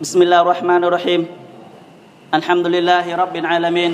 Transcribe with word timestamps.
بسم 0.00 0.22
الله 0.22 0.40
الرحمن 0.40 0.84
الرحيم 0.84 1.26
الحمد 2.34 2.66
لله 2.66 3.04
رب 3.04 3.36
العالمين 3.36 3.92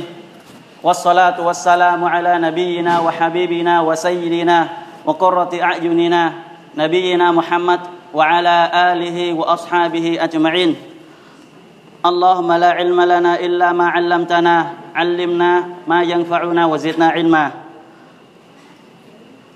والصلاة 0.83 1.35
والسلام 1.43 1.99
على 2.05 2.39
نبينا 2.39 3.01
وحبيبنا 3.01 3.81
وسيدنا 3.81 4.69
وقرة 5.07 5.51
أعيننا 5.63 6.33
نبينا 6.79 7.27
محمد 7.33 7.81
وعلى 8.15 8.57
آله 8.75 9.19
وأصحابه 9.35 10.07
أجمعين 10.21 10.77
اللهم 12.07 12.53
لا 12.53 12.71
علم 12.71 13.01
لنا 13.01 13.33
إلا 13.43 13.73
ما 13.73 13.87
علمتنا 13.89 14.55
علمنا 14.95 15.51
ما 15.91 16.03
ينفعنا 16.03 16.67
وزدنا 16.67 17.09
علما 17.09 17.51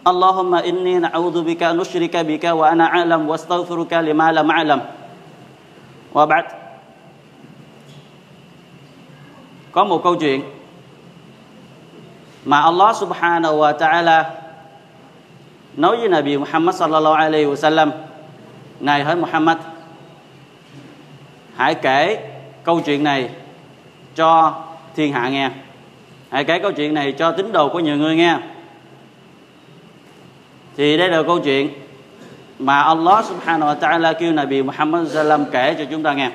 اللهم 0.06 0.54
إني 0.54 0.98
نعوذ 0.98 1.36
بك 1.46 1.62
نشرك 1.62 2.16
بك 2.16 2.44
وأنا 2.44 2.84
أعلم 2.84 3.28
واستغفرك 3.28 3.92
لما 3.92 4.32
لم 4.32 4.50
أعلم 4.50 4.80
وبعد 6.13 6.45
có 9.71 9.83
một 9.83 10.03
câu 10.03 10.15
chuyện 10.15 10.41
mà 12.45 12.61
Allah 12.61 12.95
subhanahu 12.95 13.59
wa 13.59 13.77
ta'ala 13.77 14.23
nói 15.77 15.97
với 15.97 16.09
Nabi 16.09 16.37
Muhammad 16.37 16.75
sallallahu 16.75 17.15
alaihi 17.15 17.45
wasallam 17.45 17.91
này 18.79 19.03
hỡi 19.03 19.15
Muhammad 19.15 19.57
hãy 21.55 21.75
kể 21.75 22.29
câu 22.63 22.81
chuyện 22.85 23.03
này 23.03 23.29
cho 24.15 24.53
thiên 24.95 25.13
hạ 25.13 25.29
nghe 25.29 25.49
hãy 26.29 26.43
kể 26.43 26.59
câu 26.59 26.71
chuyện 26.71 26.93
này 26.93 27.11
cho 27.11 27.31
tín 27.31 27.51
đồ 27.51 27.69
của 27.69 27.79
nhiều 27.79 27.97
người 27.97 28.15
nghe 28.15 28.37
thì 30.77 30.97
đây 30.97 31.09
là 31.09 31.23
câu 31.23 31.39
chuyện 31.39 31.69
mà 32.60 32.82
Allah 32.82 33.24
subhanahu 33.24 33.72
wa 33.72 33.78
ta'ala 33.80 34.12
kêu 34.12 34.32
Nabi 34.32 34.62
Muhammad 34.62 35.12
sallam 35.12 35.44
kể 35.44 35.74
cho 35.78 35.84
chúng 35.90 36.02
ta 36.02 36.12
nghe. 36.12 36.30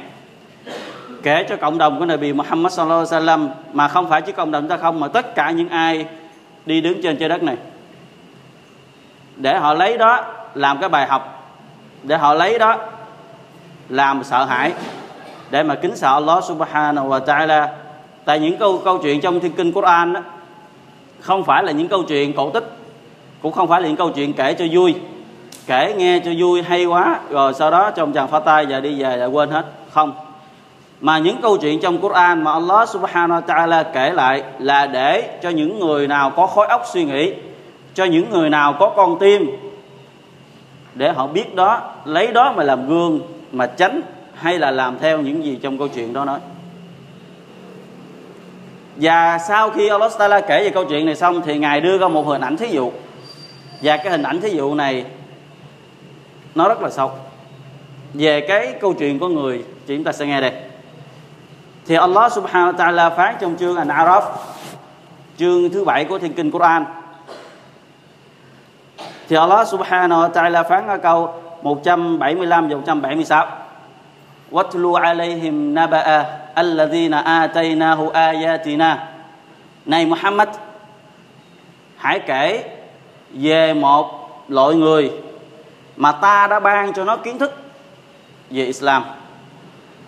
Kể 1.23 1.45
cho 1.49 1.55
cộng 1.55 1.77
đồng 1.77 1.99
của 1.99 2.05
Nabi 2.05 2.34
Muhammad 2.34 2.73
sallallahu 2.73 3.05
alaihi 3.12 3.26
wasallam, 3.26 3.49
mà 3.73 3.87
không 3.87 4.09
phải 4.09 4.21
chỉ 4.21 4.31
cộng 4.31 4.51
đồng 4.51 4.68
ta 4.68 4.77
không, 4.77 4.99
mà 4.99 5.07
tất 5.07 5.35
cả 5.35 5.51
những 5.51 5.70
ai 5.70 6.05
đi 6.65 6.81
đứng 6.81 7.01
trên 7.01 7.18
trái 7.18 7.29
đất 7.29 7.43
này. 7.43 7.55
Để 9.35 9.57
họ 9.57 9.73
lấy 9.73 9.98
đó 9.98 10.26
làm 10.53 10.79
cái 10.79 10.90
bài 10.90 11.07
học, 11.07 11.53
để 12.03 12.18
họ 12.18 12.34
lấy 12.34 12.59
đó 12.59 12.77
làm 13.90 14.23
sợ 14.23 14.46
hãi, 14.46 14.73
để 15.49 15.63
mà 15.63 15.76
kính 15.76 15.96
sợ 15.96 16.13
Allah 16.13 16.43
subhanahu 16.43 17.09
wa 17.09 17.26
ta'ala. 17.26 17.68
Tại 18.26 18.40
những 18.40 18.57
câu 18.57 18.81
câu 18.85 18.98
chuyện 18.98 19.21
trong 19.21 19.40
thiên 19.40 19.51
kinh 19.51 19.71
Quran 19.71 20.13
đó, 20.13 20.21
không 21.20 21.43
phải 21.43 21.63
là 21.63 21.71
những 21.71 21.87
câu 21.87 22.03
chuyện 22.03 22.34
cổ 22.34 22.49
tích, 22.49 22.77
cũng 23.41 23.51
không 23.51 23.68
phải 23.68 23.81
là 23.81 23.87
những 23.87 23.98
câu 23.98 24.09
chuyện 24.09 24.34
kể 24.34 24.53
cho 24.53 24.65
vui 24.71 24.96
kể 25.68 25.94
nghe 25.98 26.20
cho 26.26 26.32
vui, 26.38 26.62
hay 26.62 26.85
quá. 26.85 27.20
Rồi 27.30 27.54
sau 27.54 27.71
đó 27.71 27.91
trong 27.91 28.13
chàng 28.13 28.27
phá 28.27 28.40
tay 28.40 28.66
và 28.70 28.80
đi 28.80 29.04
về 29.04 29.18
là 29.18 29.26
quên 29.26 29.49
hết. 29.49 29.66
Không. 29.91 30.13
Mà 31.02 31.18
những 31.18 31.41
câu 31.41 31.58
chuyện 31.58 31.80
trong 31.80 31.98
Quran 31.98 32.44
mà 32.44 32.54
Allah 32.54 32.90
subhanahu 32.90 33.41
wa 33.41 33.46
ta'ala 33.46 33.84
kể 33.93 34.12
lại 34.12 34.43
là 34.60 34.86
để 34.86 35.40
cho 35.43 35.49
những 35.49 35.80
người 35.80 36.08
nào 36.08 36.30
có 36.36 36.48
khối 36.48 36.68
óc 36.68 36.84
suy 36.93 37.04
nghĩ, 37.04 37.34
cho 37.93 38.05
những 38.05 38.30
người 38.30 38.49
nào 38.49 38.76
có 38.80 38.93
con 38.96 39.20
tim, 39.20 39.52
để 40.93 41.12
họ 41.12 41.27
biết 41.27 41.55
đó, 41.55 41.82
lấy 42.05 42.27
đó 42.27 42.54
mà 42.58 42.63
làm 42.63 42.90
gương, 42.90 43.20
mà 43.52 43.66
tránh 43.66 44.02
hay 44.34 44.60
là 44.60 44.71
làm 44.71 44.99
theo 44.99 45.21
những 45.21 45.46
gì 45.46 45.60
trong 45.62 45.77
câu 45.77 45.88
chuyện 45.88 46.13
đó 46.13 46.26
nói. 46.26 46.40
Và 48.96 49.38
sau 49.48 49.70
khi 49.70 49.90
Allah 49.90 50.12
Taala 50.20 50.41
kể 50.41 50.63
về 50.63 50.70
câu 50.70 50.86
chuyện 50.86 51.05
này 51.05 51.16
xong 51.16 51.41
thì 51.46 51.58
ngài 51.58 51.82
đưa 51.82 51.98
ra 51.98 52.08
một 52.08 52.27
hình 52.27 52.41
ảnh 52.41 52.58
thí 52.58 52.68
dụ. 52.68 52.91
Và 53.82 53.98
cái 53.98 54.10
hình 54.10 54.24
ảnh 54.24 54.41
thí 54.41 54.49
dụ 54.49 54.76
này 54.76 55.05
nó 56.54 56.68
rất 56.68 56.82
là 56.82 56.90
sâu 56.90 57.10
về 58.15 58.40
cái 58.40 58.74
câu 58.80 58.93
chuyện 58.93 59.18
của 59.18 59.29
người 59.29 59.65
thì 59.87 59.96
chúng 59.96 60.04
ta 60.04 60.12
sẽ 60.12 60.26
nghe 60.26 60.40
đây 60.40 60.52
thì 61.87 61.95
Allah 61.95 62.32
subhanahu 62.32 62.73
wa 62.73 62.76
ta'ala 62.76 63.16
phán 63.16 63.34
trong 63.40 63.56
chương 63.56 63.76
An-Araf 63.76 64.22
chương 65.37 65.70
thứ 65.70 65.84
bảy 65.84 66.04
của 66.04 66.19
thiên 66.19 66.32
kinh 66.32 66.50
Quran 66.50 66.84
thì 69.28 69.37
Allah 69.37 69.69
subhanahu 69.69 70.22
wa 70.22 70.31
ta'ala 70.31 70.65
phán 70.65 70.88
ở 70.88 70.99
câu 70.99 71.34
175 71.62 72.69
và 72.69 72.77
176 72.77 73.47
وَاتْلُوا 74.53 74.99
عَلَيْهِمْ 74.99 75.75
نَبَأَ 75.75 76.25
الَّذِينَ 76.56 77.15
آتَيْنَاهُ 77.25 78.11
آيَاتِنَا 78.11 78.97
Này 79.87 80.06
Muhammad 80.06 80.49
Hãy 81.97 82.19
kể 82.19 82.65
về 83.33 83.75
một 83.75 84.31
loại 84.49 84.75
người 84.75 85.11
mà 85.97 86.11
ta 86.11 86.47
đã 86.47 86.59
ban 86.59 86.94
cho 86.94 87.03
nó 87.03 87.17
kiến 87.17 87.39
thức 87.39 87.53
về 88.50 88.66
Islam. 88.66 89.03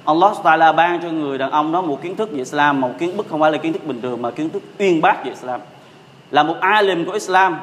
Allah 0.05 0.31
Ta'ala 0.43 0.75
ban 0.75 0.99
cho 1.01 1.09
người 1.09 1.37
đàn 1.37 1.51
ông 1.51 1.71
đó 1.71 1.81
một 1.81 1.99
kiến 2.01 2.15
thức 2.15 2.31
về 2.31 2.37
Islam, 2.37 2.81
một 2.81 2.91
kiến 2.99 3.17
thức 3.17 3.25
không 3.29 3.39
phải 3.39 3.51
là 3.51 3.57
kiến 3.57 3.73
thức 3.73 3.85
bình 3.85 4.01
thường 4.01 4.21
mà 4.21 4.31
kiến 4.31 4.49
thức 4.49 4.63
uyên 4.79 5.01
bác 5.01 5.23
về 5.23 5.29
Islam. 5.29 5.59
Là 6.31 6.43
một 6.43 6.55
alim 6.59 7.05
của 7.05 7.11
Islam, 7.11 7.59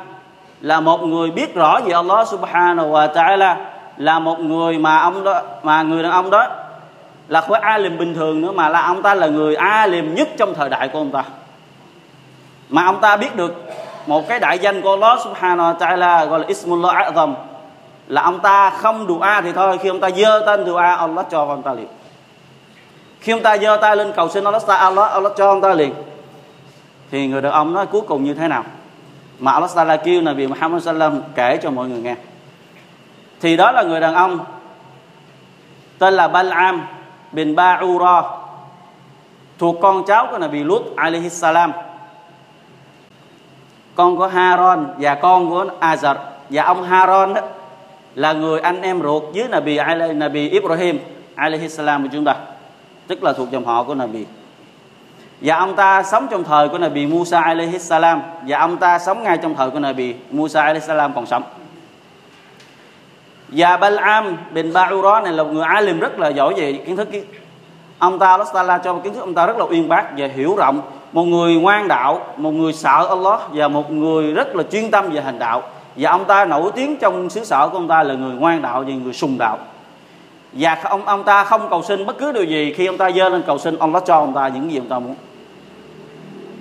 là 0.60 0.80
một 0.80 1.02
người 1.02 1.30
biết 1.30 1.54
rõ 1.54 1.80
về 1.84 1.92
Allah 1.92 2.28
Subhanahu 2.28 2.92
wa 2.92 3.12
Ta'ala, 3.12 3.56
là 3.96 4.18
một 4.18 4.40
người 4.40 4.78
mà 4.78 4.98
ông 4.98 5.24
đó, 5.24 5.42
mà 5.62 5.82
người 5.82 6.02
đàn 6.02 6.12
ông 6.12 6.30
đó 6.30 6.46
là 7.28 7.40
khối 7.40 7.58
alim 7.58 7.98
bình 7.98 8.14
thường 8.14 8.40
nữa, 8.40 8.52
mà 8.52 8.68
là 8.68 8.86
ông 8.86 9.02
ta 9.02 9.14
là 9.14 9.26
người 9.26 9.54
alim 9.54 10.14
nhất 10.14 10.28
trong 10.36 10.54
thời 10.54 10.68
đại 10.68 10.88
của 10.88 10.98
ông 10.98 11.10
ta. 11.10 11.24
Mà 12.68 12.84
ông 12.84 13.00
ta 13.00 13.16
biết 13.16 13.36
được 13.36 13.54
một 14.06 14.28
cái 14.28 14.40
đại 14.40 14.58
danh 14.58 14.82
của 14.82 14.90
Allah 14.90 15.20
Subhanahu 15.24 15.72
wa 15.72 15.76
Ta'ala 15.76 16.26
gọi 16.26 16.38
là 16.38 16.46
Ismullah 16.46 16.96
A'zam 16.96 17.34
là 18.08 18.22
ông 18.22 18.40
ta 18.40 18.70
không 18.70 19.06
đủ 19.06 19.20
a 19.20 19.40
thì 19.40 19.52
thôi, 19.52 19.78
khi 19.82 19.88
ông 19.88 20.00
ta 20.00 20.10
giơ 20.10 20.42
tên 20.46 20.74
a, 20.76 20.94
Allah 20.94 21.26
cho 21.30 21.44
ông 21.44 21.62
ta 21.62 21.72
liền. 21.72 21.88
Khi 23.20 23.32
ông 23.32 23.42
ta 23.42 23.58
giơ 23.58 23.76
tay 23.76 23.96
lên 23.96 24.12
cầu 24.16 24.28
xin 24.28 24.44
Allah 24.44 24.62
Allah 24.66 25.10
Allah 25.10 25.32
cho 25.36 25.48
ông 25.48 25.60
ta 25.60 25.74
liền. 25.74 25.94
Thì 27.10 27.26
người 27.26 27.42
đàn 27.42 27.52
ông 27.52 27.72
nói 27.72 27.86
cuối 27.86 28.00
cùng 28.00 28.24
như 28.24 28.34
thế 28.34 28.48
nào? 28.48 28.64
Mà 29.38 29.52
Allah 29.52 29.70
Taala 29.74 29.96
kêu 29.96 30.22
là 30.22 30.32
vì 30.32 30.46
Muhammad 30.46 30.84
Sallam 30.84 31.22
kể 31.34 31.58
cho 31.62 31.70
mọi 31.70 31.88
người 31.88 32.00
nghe. 32.00 32.14
Thì 33.40 33.56
đó 33.56 33.72
là 33.72 33.82
người 33.82 34.00
đàn 34.00 34.14
ông, 34.14 34.38
tên 35.98 36.14
là 36.14 36.28
Bal'am 36.28 36.80
bin 37.32 37.54
Ba'ura, 37.54 38.22
thuộc 39.58 39.76
con 39.82 40.04
cháu 40.06 40.28
của 40.30 40.38
Nabi 40.38 40.64
Lut 40.64 40.96
alaihi 40.96 41.30
salam. 41.30 41.72
Con 43.94 44.16
của 44.16 44.26
Haron 44.26 44.94
và 44.98 45.14
con 45.14 45.50
của 45.50 45.66
Azar. 45.80 46.14
Và 46.50 46.62
ông 46.62 46.82
Haron 46.82 47.34
đó 47.34 47.40
là 48.14 48.32
người 48.32 48.60
anh 48.60 48.82
em 48.82 49.02
ruột 49.02 49.22
với 49.34 49.48
Nabi 49.48 49.78
Nabi 50.14 50.48
Ibrahim 50.48 50.98
alaihi 51.34 51.68
salam 51.68 52.02
của 52.02 52.08
chúng 52.12 52.24
ta, 52.24 52.36
tức 53.06 53.22
là 53.22 53.32
thuộc 53.32 53.50
dòng 53.50 53.64
họ 53.64 53.82
của 53.82 53.94
Nabi. 53.94 54.24
Và 55.40 55.56
ông 55.56 55.76
ta 55.76 56.02
sống 56.02 56.26
trong 56.30 56.44
thời 56.44 56.68
của 56.68 56.78
Nabi 56.78 57.06
Musa 57.06 57.40
alaihi 57.40 57.78
salam 57.78 58.22
và 58.46 58.58
ông 58.58 58.76
ta 58.76 58.98
sống 58.98 59.22
ngay 59.22 59.38
trong 59.38 59.54
thời 59.54 59.70
của 59.70 59.78
Nabi 59.78 60.14
Musa 60.30 60.62
alaihi 60.62 60.86
salam 60.86 61.14
còn 61.14 61.26
sống. 61.26 61.42
Và 63.48 63.76
Bal'am 63.76 64.34
bin 64.52 64.72
Ba'ura 64.72 65.22
này 65.22 65.32
là 65.32 65.42
một 65.42 65.50
người 65.52 65.64
alim 65.64 66.00
rất 66.00 66.18
là 66.18 66.28
giỏi 66.28 66.54
về 66.54 66.72
kiến 66.72 66.96
thức. 66.96 67.08
Ông 67.98 68.18
ta, 68.18 68.38
Allah 68.54 68.80
cho 68.84 68.94
kiến 68.94 69.14
thức 69.14 69.20
ông 69.20 69.34
ta 69.34 69.46
rất 69.46 69.56
là 69.56 69.64
uyên 69.64 69.88
bác 69.88 70.04
và 70.18 70.26
hiểu 70.26 70.56
rộng. 70.56 70.80
Một 71.12 71.22
người 71.22 71.54
ngoan 71.54 71.88
đạo, 71.88 72.26
một 72.36 72.50
người 72.50 72.72
sợ 72.72 73.06
Allah 73.08 73.40
và 73.52 73.68
một 73.68 73.90
người 73.90 74.32
rất 74.32 74.56
là 74.56 74.62
chuyên 74.62 74.90
tâm 74.90 75.10
về 75.10 75.20
hành 75.20 75.38
đạo 75.38 75.62
và 75.96 76.10
ông 76.10 76.24
ta 76.24 76.44
nổi 76.44 76.70
tiếng 76.74 76.96
trong 76.96 77.30
xứ 77.30 77.44
sở 77.44 77.68
của 77.68 77.78
ông 77.78 77.88
ta 77.88 78.02
là 78.02 78.14
người 78.14 78.34
ngoan 78.34 78.62
đạo 78.62 78.84
và 78.86 78.94
người 78.94 79.12
sùng 79.12 79.38
đạo. 79.38 79.58
Và 80.52 80.78
ông 80.84 81.04
ông 81.04 81.24
ta 81.24 81.44
không 81.44 81.66
cầu 81.70 81.82
xin 81.82 82.06
bất 82.06 82.18
cứ 82.18 82.32
điều 82.32 82.44
gì 82.44 82.74
khi 82.76 82.86
ông 82.86 82.98
ta 82.98 83.10
dơ 83.10 83.28
lên 83.28 83.42
cầu 83.46 83.58
xin 83.58 83.78
ông 83.78 83.92
đã 83.92 84.00
cho 84.06 84.14
ông 84.14 84.34
ta 84.34 84.48
những 84.48 84.70
gì 84.70 84.78
ông 84.78 84.88
ta 84.88 84.98
muốn. 84.98 85.14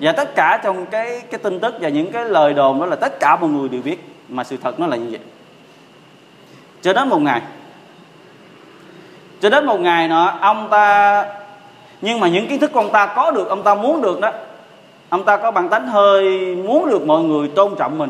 Và 0.01 0.11
tất 0.11 0.35
cả 0.35 0.59
trong 0.63 0.85
cái 0.85 1.21
cái 1.31 1.39
tin 1.39 1.59
tức 1.59 1.75
và 1.81 1.89
những 1.89 2.11
cái 2.11 2.25
lời 2.25 2.53
đồn 2.53 2.79
đó 2.79 2.85
là 2.85 2.95
tất 2.95 3.19
cả 3.19 3.35
mọi 3.35 3.49
người 3.49 3.69
đều 3.69 3.81
biết, 3.81 4.13
mà 4.29 4.43
sự 4.43 4.57
thật 4.57 4.79
nó 4.79 4.87
là 4.87 4.95
như 4.95 5.07
vậy. 5.11 5.19
Cho 6.81 6.93
đến 6.93 7.09
một 7.09 7.21
ngày, 7.21 7.41
cho 9.41 9.49
đến 9.49 9.65
một 9.65 9.79
ngày 9.79 10.07
nọ, 10.07 10.33
ông 10.41 10.67
ta, 10.69 11.25
nhưng 12.01 12.19
mà 12.19 12.27
những 12.27 12.47
kiến 12.47 12.59
thức 12.59 12.73
của 12.73 12.79
ông 12.79 12.91
ta 12.91 13.05
có 13.05 13.31
được, 13.31 13.49
ông 13.49 13.63
ta 13.63 13.75
muốn 13.75 14.01
được 14.01 14.19
đó, 14.19 14.31
ông 15.09 15.23
ta 15.23 15.37
có 15.37 15.51
bản 15.51 15.69
tánh 15.69 15.87
hơi 15.87 16.55
muốn 16.55 16.89
được 16.89 17.05
mọi 17.05 17.23
người 17.23 17.47
tôn 17.47 17.75
trọng 17.75 17.97
mình 17.97 18.09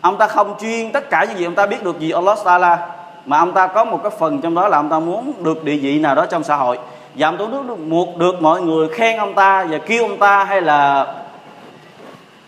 ông 0.00 0.18
ta 0.18 0.26
không 0.26 0.54
chuyên 0.60 0.92
tất 0.92 1.10
cả 1.10 1.24
những 1.24 1.38
gì 1.38 1.44
ông 1.44 1.54
ta 1.54 1.66
biết 1.66 1.84
được 1.84 1.98
gì 2.00 2.10
Allah 2.10 2.38
Taala 2.44 2.78
mà 3.26 3.38
ông 3.38 3.52
ta 3.52 3.66
có 3.66 3.84
một 3.84 4.00
cái 4.02 4.12
phần 4.18 4.40
trong 4.40 4.54
đó 4.54 4.68
là 4.68 4.78
ông 4.78 4.88
ta 4.88 4.98
muốn 4.98 5.32
được 5.42 5.64
địa 5.64 5.76
vị 5.76 5.98
nào 5.98 6.14
đó 6.14 6.26
trong 6.26 6.44
xã 6.44 6.56
hội. 6.56 6.78
Và 7.14 7.28
ông 7.28 7.38
ta 7.38 7.44
muốn 7.44 7.66
được, 7.66 8.16
được 8.16 8.42
mọi 8.42 8.62
người 8.62 8.88
khen 8.88 9.16
ông 9.16 9.34
ta 9.34 9.64
và 9.70 9.78
kêu 9.78 10.02
ông 10.02 10.18
ta 10.18 10.44
hay 10.44 10.60
là 10.60 11.06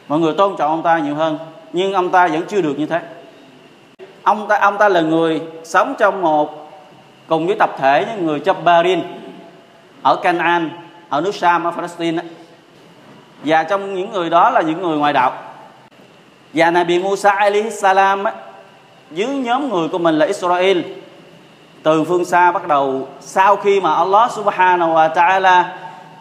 mọi 0.09 0.19
người 0.19 0.35
tôn 0.35 0.57
trọng 0.59 0.71
ông 0.71 0.83
ta 0.83 0.99
nhiều 0.99 1.15
hơn. 1.15 1.39
Nhưng 1.73 1.93
ông 1.93 2.11
ta 2.11 2.29
vẫn 2.29 2.43
chưa 2.49 2.61
được 2.61 2.79
như 2.79 2.87
thế. 2.87 3.01
Ông 4.23 4.49
ta 4.49 4.59
ông 4.59 4.79
ta 4.79 4.89
là 4.89 5.01
người 5.01 5.43
sống 5.65 5.95
trong 5.99 6.23
một 6.23 6.73
cùng 7.27 7.47
với 7.47 7.57
tập 7.57 7.71
thể 7.79 8.07
những 8.09 8.27
người 8.27 8.41
Jabbarin 8.41 9.01
ở 10.03 10.17
Canaan 10.17 10.71
ở 11.09 11.21
nước 11.21 11.35
Sam 11.35 11.65
ở 11.65 11.71
Palestine 11.71 12.23
và 13.45 13.63
trong 13.63 13.95
những 13.95 14.13
người 14.13 14.31
đó 14.31 14.51
là 14.51 14.61
những 14.61 14.83
người 14.83 14.99
ngoại 14.99 15.13
đạo 15.13 15.33
và 16.55 16.71
Nabi 16.71 16.99
Musa 16.99 17.31
alaihi 17.31 17.71
salam 17.71 18.25
á, 18.25 18.33
dưới 19.11 19.29
nhóm 19.29 19.71
người 19.71 19.89
của 19.89 19.99
mình 19.99 20.19
là 20.19 20.27
Israel. 20.27 20.83
Từ 21.83 22.05
phương 22.05 22.25
xa 22.25 22.53
bắt 22.53 22.69
đầu 22.69 23.09
sau 23.21 23.57
khi 23.57 23.81
mà 23.81 23.95
Allah 23.95 24.31
subhanahu 24.33 24.95
wa 24.95 25.15
ta'ala 25.15 25.65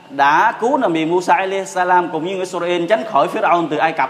đã 0.10 0.52
cứu 0.52 0.78
Nabi 0.78 1.06
Musa 1.06 1.34
alayhi 1.34 1.66
salam 1.66 2.10
cùng 2.10 2.26
như 2.26 2.40
Israel 2.40 2.86
tránh 2.86 3.04
khỏi 3.08 3.28
phía 3.28 3.42
Pharaoh 3.42 3.66
từ 3.70 3.78
Ai 3.78 3.92
Cập 3.92 4.10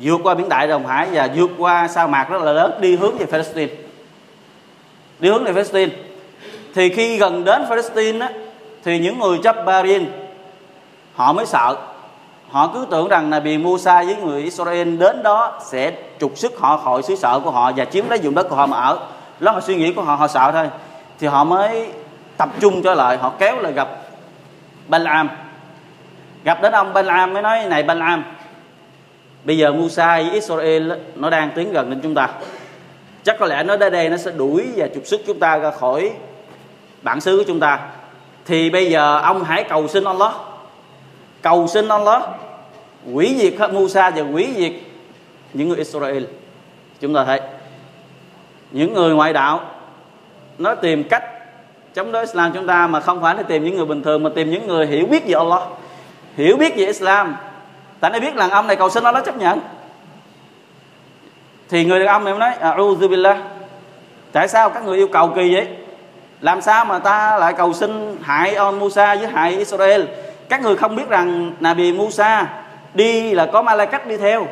vượt 0.00 0.20
qua 0.22 0.34
biển 0.34 0.48
Đại 0.48 0.68
Đồng 0.68 0.86
Hải 0.86 1.08
và 1.12 1.28
vượt 1.34 1.50
qua 1.58 1.88
sa 1.88 2.06
mạc 2.06 2.30
rất 2.30 2.42
là 2.42 2.52
lớn 2.52 2.72
đi 2.80 2.96
hướng 2.96 3.18
về 3.18 3.26
Palestine. 3.26 3.72
Đi 5.18 5.28
hướng 5.28 5.44
về 5.44 5.52
Palestine. 5.52 5.92
Thì 6.74 6.88
khi 6.88 7.16
gần 7.16 7.44
đến 7.44 7.62
Palestine 7.68 8.26
á, 8.26 8.32
thì 8.84 8.98
những 8.98 9.18
người 9.18 9.38
chấp 9.42 9.56
Barin 9.66 10.06
họ 11.14 11.32
mới 11.32 11.46
sợ 11.46 11.76
họ 12.50 12.70
cứ 12.74 12.86
tưởng 12.90 13.08
rằng 13.08 13.30
là 13.30 13.40
bị 13.40 13.58
Musa 13.58 14.02
với 14.02 14.16
người 14.16 14.42
Israel 14.42 14.96
đến 14.96 15.22
đó 15.22 15.60
sẽ 15.64 15.92
trục 16.20 16.38
xuất 16.38 16.58
họ 16.58 16.76
khỏi 16.76 17.02
xứ 17.02 17.16
sở 17.16 17.40
của 17.40 17.50
họ 17.50 17.72
và 17.76 17.84
chiếm 17.84 18.08
lấy 18.08 18.18
vùng 18.22 18.34
đất 18.34 18.48
của 18.48 18.56
họ 18.56 18.66
mà 18.66 18.76
ở. 18.76 18.98
Đó 19.40 19.52
là 19.52 19.60
suy 19.60 19.76
nghĩ 19.76 19.92
của 19.92 20.02
họ 20.02 20.14
họ 20.14 20.28
sợ 20.28 20.50
thôi. 20.52 20.68
Thì 21.18 21.26
họ 21.26 21.44
mới 21.44 21.90
tập 22.36 22.48
trung 22.60 22.82
trở 22.82 22.94
lại, 22.94 23.16
họ 23.16 23.32
kéo 23.38 23.60
lại 23.60 23.72
gặp 23.72 23.88
Balaam. 24.88 25.30
Gặp 26.44 26.62
đến 26.62 26.72
ông 26.72 26.92
Balaam 26.92 27.32
mới 27.32 27.42
nói, 27.42 27.64
này 27.64 27.82
Balaam, 27.82 28.24
bây 29.44 29.58
giờ 29.58 29.72
Musa 29.72 30.16
với 30.16 30.30
Israel 30.30 30.92
nó 31.14 31.30
đang 31.30 31.50
tiến 31.54 31.72
gần 31.72 31.90
đến 31.90 32.00
chúng 32.02 32.14
ta. 32.14 32.28
Chắc 33.22 33.36
có 33.38 33.46
lẽ 33.46 33.62
nó 33.62 33.76
đến 33.76 33.92
đây 33.92 34.08
nó 34.08 34.16
sẽ 34.16 34.30
đuổi 34.30 34.66
và 34.76 34.86
trục 34.94 35.06
xuất 35.06 35.20
chúng 35.26 35.38
ta 35.38 35.56
ra 35.56 35.70
khỏi 35.70 36.12
bản 37.02 37.20
xứ 37.20 37.36
của 37.36 37.44
chúng 37.46 37.60
ta. 37.60 37.78
Thì 38.46 38.70
bây 38.70 38.90
giờ 38.90 39.20
ông 39.20 39.44
hãy 39.44 39.64
cầu 39.64 39.88
xin 39.88 40.04
Allah 40.04 40.32
cầu 41.42 41.66
xin 41.66 41.88
Allah 41.88 42.22
quỷ 43.12 43.36
diệt 43.38 43.54
hết 43.58 43.72
Musa 43.72 44.10
và 44.10 44.22
quỷ 44.22 44.48
diệt 44.56 44.72
những 45.52 45.68
người 45.68 45.78
Israel. 45.78 46.24
Chúng 47.00 47.14
ta 47.14 47.24
thấy, 47.24 47.40
những 48.70 48.94
người 48.94 49.14
ngoại 49.14 49.32
đạo 49.32 49.60
nó 50.58 50.74
tìm 50.74 51.04
cách 51.04 51.24
chống 51.94 52.12
đối 52.12 52.22
Islam 52.22 52.52
chúng 52.54 52.66
ta 52.66 52.86
mà 52.86 53.00
không 53.00 53.22
phải 53.22 53.34
là 53.34 53.42
tìm 53.42 53.64
những 53.64 53.76
người 53.76 53.86
bình 53.86 54.02
thường, 54.02 54.22
mà 54.22 54.30
tìm 54.34 54.50
những 54.50 54.66
người 54.66 54.86
hiểu 54.86 55.06
biết 55.06 55.26
về 55.26 55.34
Allah, 55.34 55.62
hiểu 56.36 56.56
biết 56.56 56.76
về 56.76 56.86
Islam. 56.86 57.36
Tại 58.00 58.10
nó 58.10 58.20
biết 58.20 58.36
là 58.36 58.48
ông 58.48 58.66
này 58.66 58.76
cầu 58.76 58.90
xin 58.90 59.04
Allah 59.04 59.24
chấp 59.24 59.36
nhận. 59.36 59.60
Thì 61.68 61.84
người 61.84 61.98
đàn 61.98 62.08
ông 62.08 62.24
này 62.24 62.34
nói, 62.34 62.50
a'udhu 62.60 63.08
billah. 63.08 63.38
Tại 64.32 64.48
sao 64.48 64.70
các 64.70 64.84
người 64.84 64.96
yêu 64.96 65.08
cầu 65.12 65.32
kỳ 65.36 65.54
vậy? 65.54 65.68
Làm 66.40 66.60
sao 66.60 66.84
mà 66.84 66.98
ta 66.98 67.38
lại 67.38 67.52
cầu 67.52 67.72
xin 67.72 68.16
hại 68.22 68.54
ông 68.54 68.78
Musa 68.78 69.14
với 69.14 69.26
hại 69.26 69.56
Israel? 69.56 70.04
Các 70.50 70.62
người 70.62 70.76
không 70.76 70.96
biết 70.96 71.08
rằng 71.08 71.52
Nabi 71.60 71.92
Musa 71.92 72.46
đi 72.94 73.34
là 73.34 73.46
có 73.46 73.62
Malaikat 73.62 74.06
đi 74.06 74.16
theo. 74.16 74.46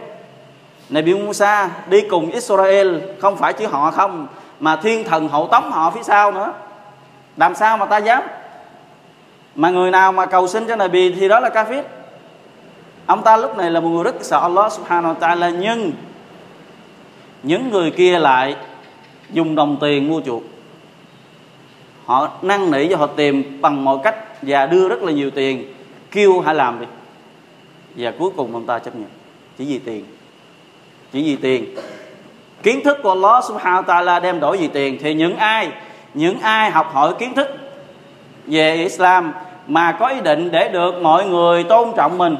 Nabi 0.89 1.15
Musa 1.15 1.71
đi 1.89 2.00
cùng 2.00 2.31
Israel, 2.31 2.99
không 3.19 3.37
phải 3.37 3.53
chỉ 3.53 3.65
họ 3.65 3.91
không, 3.91 4.27
mà 4.61 4.77
thiên 4.77 5.05
thần 5.05 5.29
hậu 5.29 5.49
tống 5.53 5.71
họ 5.71 5.91
phía 5.91 6.03
sau 6.03 6.33
nữa. 6.33 6.53
Làm 7.37 7.55
sao 7.55 7.77
mà 7.77 7.87
ta 7.87 7.99
dám? 7.99 8.23
Mà 9.55 9.71
người 9.71 9.91
nào 9.91 10.12
mà 10.12 10.27
cầu 10.27 10.49
xin 10.49 10.69
cho 10.69 10.77
Nabi 10.77 11.12
thì 11.12 11.29
đó 11.29 11.41
là 11.41 11.49
kafir. 11.49 11.83
Ông 13.06 13.23
ta 13.23 13.37
lúc 13.37 13.56
này 13.56 13.71
là 13.71 13.81
một 13.81 13.89
người 13.89 14.05
rất 14.05 14.15
sợ 14.21 14.39
Allah 14.39 14.73
subhanahu 14.73 15.15
wa 15.15 15.19
ta'ala, 15.19 15.59
nhưng 15.59 15.93
những 17.43 17.71
người 17.71 17.91
kia 17.91 18.19
lại 18.19 18.56
dùng 19.31 19.55
đồng 19.55 19.77
tiền 19.81 20.09
mua 20.09 20.21
chuộc. 20.27 20.43
Họ 22.05 22.31
năn 22.43 22.71
nỉ 22.71 22.89
cho 22.89 22.97
họ 22.97 23.06
tìm 23.06 23.59
bằng 23.61 23.85
mọi 23.85 23.99
cách 24.05 24.17
và 24.43 24.67
đưa 24.67 24.89
rất 24.89 25.03
là 25.03 25.12
nhiều 25.12 25.31
tiền 25.31 25.75
kêu 26.11 26.41
hãy 26.41 26.55
làm 26.55 26.81
đi. 26.81 26.87
Và 27.97 28.13
cuối 28.19 28.31
cùng 28.37 28.55
ông 28.55 28.67
ta 28.67 28.79
chấp 28.79 28.97
nhận. 28.97 29.09
Chỉ 29.59 29.65
vì 29.65 29.79
tiền. 29.79 30.05
Chỉ 31.13 31.23
vì 31.23 31.37
tiền. 31.37 31.75
Kiến 32.63 32.81
thức 32.85 32.99
của 33.03 33.09
Allah 33.09 33.45
subhanahu 33.45 33.83
wa 33.83 33.85
ta'ala 33.85 34.21
đem 34.21 34.41
đổi 34.41 34.57
vì 34.57 34.69
tiền. 34.69 34.99
Thì 35.03 35.15
những 35.15 35.37
ai 35.37 35.69
những 36.15 36.41
ai 36.41 36.71
học 36.71 36.91
hỏi 36.93 37.15
kiến 37.19 37.35
thức 37.35 37.49
về 38.47 38.75
Islam 38.75 39.33
mà 39.67 39.93
có 39.93 40.07
ý 40.09 40.21
định 40.21 40.51
để 40.51 40.69
được 40.69 40.95
mọi 41.03 41.27
người 41.27 41.65
tôn 41.65 41.89
trọng 41.97 42.19
mình, 42.19 42.37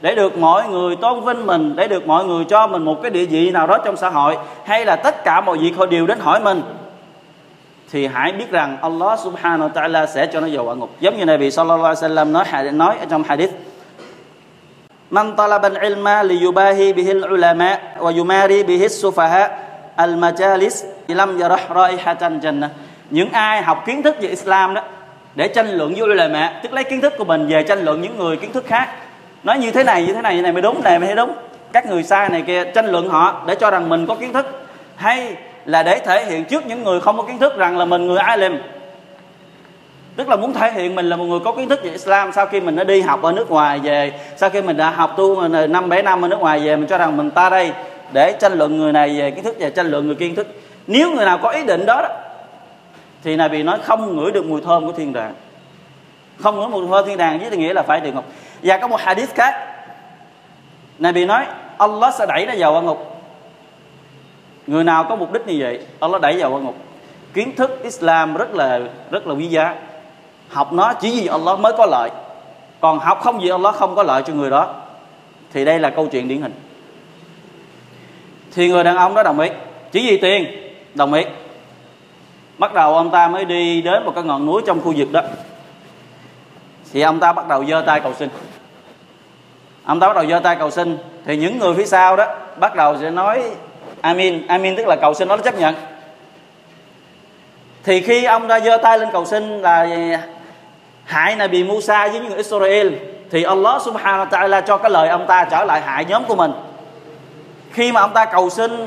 để 0.00 0.14
được 0.14 0.38
mọi 0.38 0.68
người 0.68 0.96
tôn 0.96 1.24
vinh 1.24 1.46
mình, 1.46 1.76
để 1.76 1.88
được 1.88 2.06
mọi 2.06 2.24
người 2.24 2.44
cho 2.44 2.66
mình 2.66 2.84
một 2.84 3.02
cái 3.02 3.10
địa 3.10 3.24
vị 3.24 3.50
nào 3.50 3.66
đó 3.66 3.78
trong 3.84 3.96
xã 3.96 4.10
hội, 4.10 4.36
hay 4.64 4.84
là 4.84 4.96
tất 4.96 5.24
cả 5.24 5.40
mọi 5.40 5.58
việc 5.58 5.76
họ 5.76 5.86
đều 5.86 6.06
đến 6.06 6.18
hỏi 6.18 6.40
mình 6.40 6.62
thì 7.92 8.06
hãy 8.06 8.32
biết 8.32 8.50
rằng 8.50 8.78
Allah 8.82 9.18
subhanahu 9.20 9.68
wa 9.68 9.72
ta'ala 9.72 10.06
sẽ 10.06 10.26
cho 10.26 10.40
nó 10.40 10.48
vào 10.52 10.64
quả 10.64 10.74
ngục. 10.74 10.90
Giống 11.00 11.16
như 11.16 11.24
này 11.24 11.50
sallallahu 11.50 11.94
alaihi 11.94 12.14
wasallam 12.14 12.32
nói 12.32 12.72
nói 12.72 12.96
ở 12.98 13.06
trong 13.10 13.22
hadith, 13.22 13.52
Man 15.10 15.36
talaba 15.36 15.68
al-ilma 15.68 16.22
li 16.22 16.40
yubahi 16.42 16.92
bihi 16.92 17.10
al-ulama 17.10 17.78
wa 17.98 18.10
yumari 18.18 18.62
bihi 18.62 18.88
sufaha 18.88 19.48
al-majalis 19.96 20.84
lam 21.08 21.38
yarah 21.38 21.60
raihatan 21.74 22.40
jannah. 22.40 22.68
Những 23.10 23.32
ai 23.32 23.62
học 23.62 23.82
kiến 23.86 24.02
thức 24.02 24.16
về 24.20 24.28
Islam 24.28 24.74
đó, 24.74 24.82
để 25.34 25.48
tranh 25.48 25.70
luận 25.70 25.94
với 25.94 26.02
ulama, 26.02 26.60
tức 26.62 26.72
lấy 26.72 26.84
kiến 26.84 27.00
thức 27.00 27.12
của 27.18 27.24
mình 27.24 27.46
về 27.48 27.62
tranh 27.62 27.84
luận 27.84 28.02
những 28.02 28.18
người 28.18 28.36
kiến 28.36 28.52
thức 28.52 28.64
khác. 28.66 28.88
Nói 29.42 29.58
như 29.58 29.70
thế 29.70 29.84
này, 29.84 30.06
như 30.06 30.12
thế 30.12 30.22
này, 30.22 30.36
như 30.36 30.42
này 30.42 30.52
mới 30.52 30.62
đúng, 30.62 30.82
này 30.82 30.98
mới 30.98 31.14
đúng. 31.14 31.32
Các 31.72 31.86
người 31.86 32.02
sai 32.02 32.28
này 32.28 32.42
kia 32.46 32.64
tranh 32.64 32.86
luận 32.86 33.08
họ 33.08 33.42
để 33.46 33.54
cho 33.54 33.70
rằng 33.70 33.88
mình 33.88 34.06
có 34.06 34.14
kiến 34.14 34.32
thức. 34.32 34.46
Hay 34.96 35.36
là 35.66 35.82
để 35.82 35.98
thể 35.98 36.24
hiện 36.24 36.44
trước 36.44 36.66
những 36.66 36.84
người 36.84 37.00
không 37.00 37.16
có 37.16 37.22
kiến 37.22 37.38
thức 37.38 37.56
rằng 37.56 37.78
là 37.78 37.84
mình 37.84 38.06
người 38.06 38.18
alim. 38.18 38.58
Tức 40.16 40.28
là 40.28 40.36
muốn 40.36 40.52
thể 40.52 40.72
hiện 40.72 40.94
mình 40.94 41.08
là 41.08 41.16
một 41.16 41.24
người 41.24 41.40
có 41.44 41.52
kiến 41.52 41.68
thức 41.68 41.80
về 41.82 41.90
Islam 41.90 42.32
sau 42.32 42.46
khi 42.46 42.60
mình 42.60 42.76
đã 42.76 42.84
đi 42.84 43.00
học 43.00 43.22
ở 43.22 43.32
nước 43.32 43.50
ngoài 43.50 43.78
về 43.78 44.12
sau 44.36 44.50
khi 44.50 44.62
mình 44.62 44.76
đã 44.76 44.90
học 44.90 45.14
tu 45.16 45.48
năm 45.48 45.88
bảy 45.88 46.02
năm 46.02 46.24
ở 46.24 46.28
nước 46.28 46.40
ngoài 46.40 46.60
về 46.60 46.76
mình 46.76 46.86
cho 46.86 46.98
rằng 46.98 47.16
mình 47.16 47.30
ta 47.30 47.50
đây 47.50 47.72
để 48.12 48.36
tranh 48.40 48.52
luận 48.52 48.78
người 48.78 48.92
này 48.92 49.18
về 49.18 49.30
kiến 49.30 49.44
thức 49.44 49.56
và 49.60 49.70
tranh 49.70 49.90
luận 49.90 50.06
người 50.06 50.14
kiến 50.14 50.34
thức. 50.34 50.46
Nếu 50.86 51.10
người 51.12 51.24
nào 51.24 51.38
có 51.38 51.50
ý 51.50 51.64
định 51.64 51.86
đó, 51.86 52.02
đó 52.02 52.08
thì 53.24 53.36
này 53.36 53.48
bị 53.48 53.62
nói 53.62 53.78
không 53.82 54.16
ngửi 54.16 54.32
được 54.32 54.44
mùi 54.44 54.60
thơm 54.60 54.86
của 54.86 54.92
thiên 54.92 55.12
đàng. 55.12 55.34
Không 56.40 56.56
ngửi 56.56 56.68
mùi 56.68 56.88
thơm 56.88 57.06
thiên 57.06 57.16
đàng 57.18 57.38
với 57.38 57.58
nghĩa 57.58 57.74
là 57.74 57.82
phải 57.82 58.00
địa 58.00 58.12
ngục. 58.12 58.24
Và 58.62 58.78
có 58.78 58.88
một 58.88 59.00
hadith 59.00 59.34
khác. 59.34 59.54
Này 60.98 61.12
bị 61.12 61.24
nói 61.24 61.44
Allah 61.78 62.14
sẽ 62.14 62.26
đẩy 62.26 62.46
nó 62.46 62.52
vào 62.58 62.82
ngục 62.82 63.15
người 64.66 64.84
nào 64.84 65.04
có 65.08 65.16
mục 65.16 65.32
đích 65.32 65.46
như 65.46 65.56
vậy, 65.58 65.80
Allah 66.00 66.20
đẩy 66.20 66.36
vào 66.38 66.50
quan 66.50 66.64
ngục. 66.64 66.76
Kiến 67.34 67.56
thức 67.56 67.80
Islam 67.82 68.34
rất 68.34 68.54
là 68.54 68.80
rất 69.10 69.26
là 69.26 69.34
quý 69.34 69.46
giá. 69.46 69.74
Học 70.48 70.72
nó 70.72 70.92
chỉ 70.92 71.20
vì 71.20 71.26
Allah 71.26 71.58
mới 71.58 71.72
có 71.78 71.86
lợi. 71.86 72.10
Còn 72.80 72.98
học 72.98 73.20
không 73.22 73.38
vì 73.38 73.48
Allah 73.48 73.74
không 73.74 73.96
có 73.96 74.02
lợi 74.02 74.22
cho 74.26 74.32
người 74.32 74.50
đó, 74.50 74.74
thì 75.52 75.64
đây 75.64 75.78
là 75.78 75.90
câu 75.90 76.06
chuyện 76.06 76.28
điển 76.28 76.42
hình. 76.42 76.52
Thì 78.54 78.68
người 78.68 78.84
đàn 78.84 78.96
ông 78.96 79.14
đó 79.14 79.22
đồng 79.22 79.40
ý. 79.40 79.48
Chỉ 79.92 80.10
vì 80.10 80.16
tiền, 80.16 80.46
đồng 80.94 81.12
ý. 81.12 81.24
Bắt 82.58 82.74
đầu 82.74 82.94
ông 82.94 83.10
ta 83.10 83.28
mới 83.28 83.44
đi 83.44 83.82
đến 83.82 84.04
một 84.04 84.12
cái 84.14 84.24
ngọn 84.24 84.46
núi 84.46 84.62
trong 84.66 84.80
khu 84.80 84.94
vực 84.96 85.12
đó. 85.12 85.20
Thì 86.92 87.00
ông 87.00 87.20
ta 87.20 87.32
bắt 87.32 87.48
đầu 87.48 87.64
giơ 87.64 87.82
tay 87.86 88.00
cầu 88.00 88.14
xin. 88.14 88.28
Ông 89.84 90.00
ta 90.00 90.06
bắt 90.06 90.16
đầu 90.16 90.26
giơ 90.26 90.38
tay 90.38 90.56
cầu 90.56 90.70
xin, 90.70 90.98
thì 91.24 91.36
những 91.36 91.58
người 91.58 91.74
phía 91.74 91.86
sau 91.86 92.16
đó 92.16 92.26
bắt 92.56 92.76
đầu 92.76 92.96
sẽ 93.00 93.10
nói 93.10 93.42
amin 94.06 94.46
amin 94.46 94.76
tức 94.76 94.86
là 94.86 94.96
cầu 94.96 95.14
xin, 95.14 95.28
nó 95.28 95.36
chấp 95.36 95.58
nhận. 95.58 95.74
Thì 97.84 98.00
khi 98.00 98.24
ông 98.24 98.46
ra 98.46 98.60
giơ 98.60 98.76
tay 98.76 98.98
lên 98.98 99.08
cầu 99.12 99.24
xin 99.24 99.62
là 99.62 99.86
hại 101.04 101.36
Nabi 101.36 101.64
Musa 101.64 102.08
với 102.08 102.20
những 102.20 102.28
người 102.28 102.36
Israel, 102.36 102.92
thì 103.30 103.42
Allah 103.42 103.82
subhanahu 103.82 104.24
wa 104.24 104.28
ta'ala 104.28 104.60
cho 104.60 104.76
cái 104.76 104.90
lời 104.90 105.08
ông 105.08 105.26
ta 105.26 105.44
trở 105.50 105.64
lại 105.64 105.80
hại 105.80 106.04
nhóm 106.04 106.24
của 106.24 106.34
mình. 106.34 106.52
Khi 107.72 107.92
mà 107.92 108.00
ông 108.00 108.12
ta 108.12 108.24
cầu 108.24 108.50
xin 108.50 108.86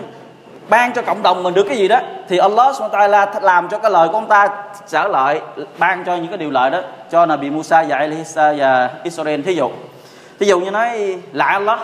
ban 0.70 0.94
cho 0.94 1.02
cộng 1.02 1.24
đồng 1.24 1.44
mình 1.44 1.54
được 1.54 1.64
cái 1.64 1.78
gì 1.78 1.88
đó, 1.88 2.00
thì 2.30 2.38
Allah 2.38 2.76
subhanahu 2.76 3.10
wa 3.10 3.26
ta'ala 3.26 3.42
làm 3.42 3.70
cho 3.70 3.78
cái 3.78 3.92
lời 3.92 4.08
của 4.08 4.18
ông 4.18 4.28
ta 4.28 4.50
trở 4.90 5.08
lại, 5.08 5.42
ban 5.78 6.04
cho 6.06 6.16
những 6.16 6.28
cái 6.28 6.38
điều 6.38 6.52
lợi 6.52 6.70
đó 6.70 6.80
cho 7.12 7.26
Nabi 7.26 7.50
Musa 7.50 7.86
và 7.88 7.98
Elisa 7.98 8.54
và 8.58 8.90
Israel. 9.04 9.42
Thí 9.42 9.54
dụ 9.54 9.72
thí 10.40 10.46
dụ 10.46 10.60
như 10.60 10.72
nói 10.72 11.18
là 11.34 11.46
Allah 11.46 11.80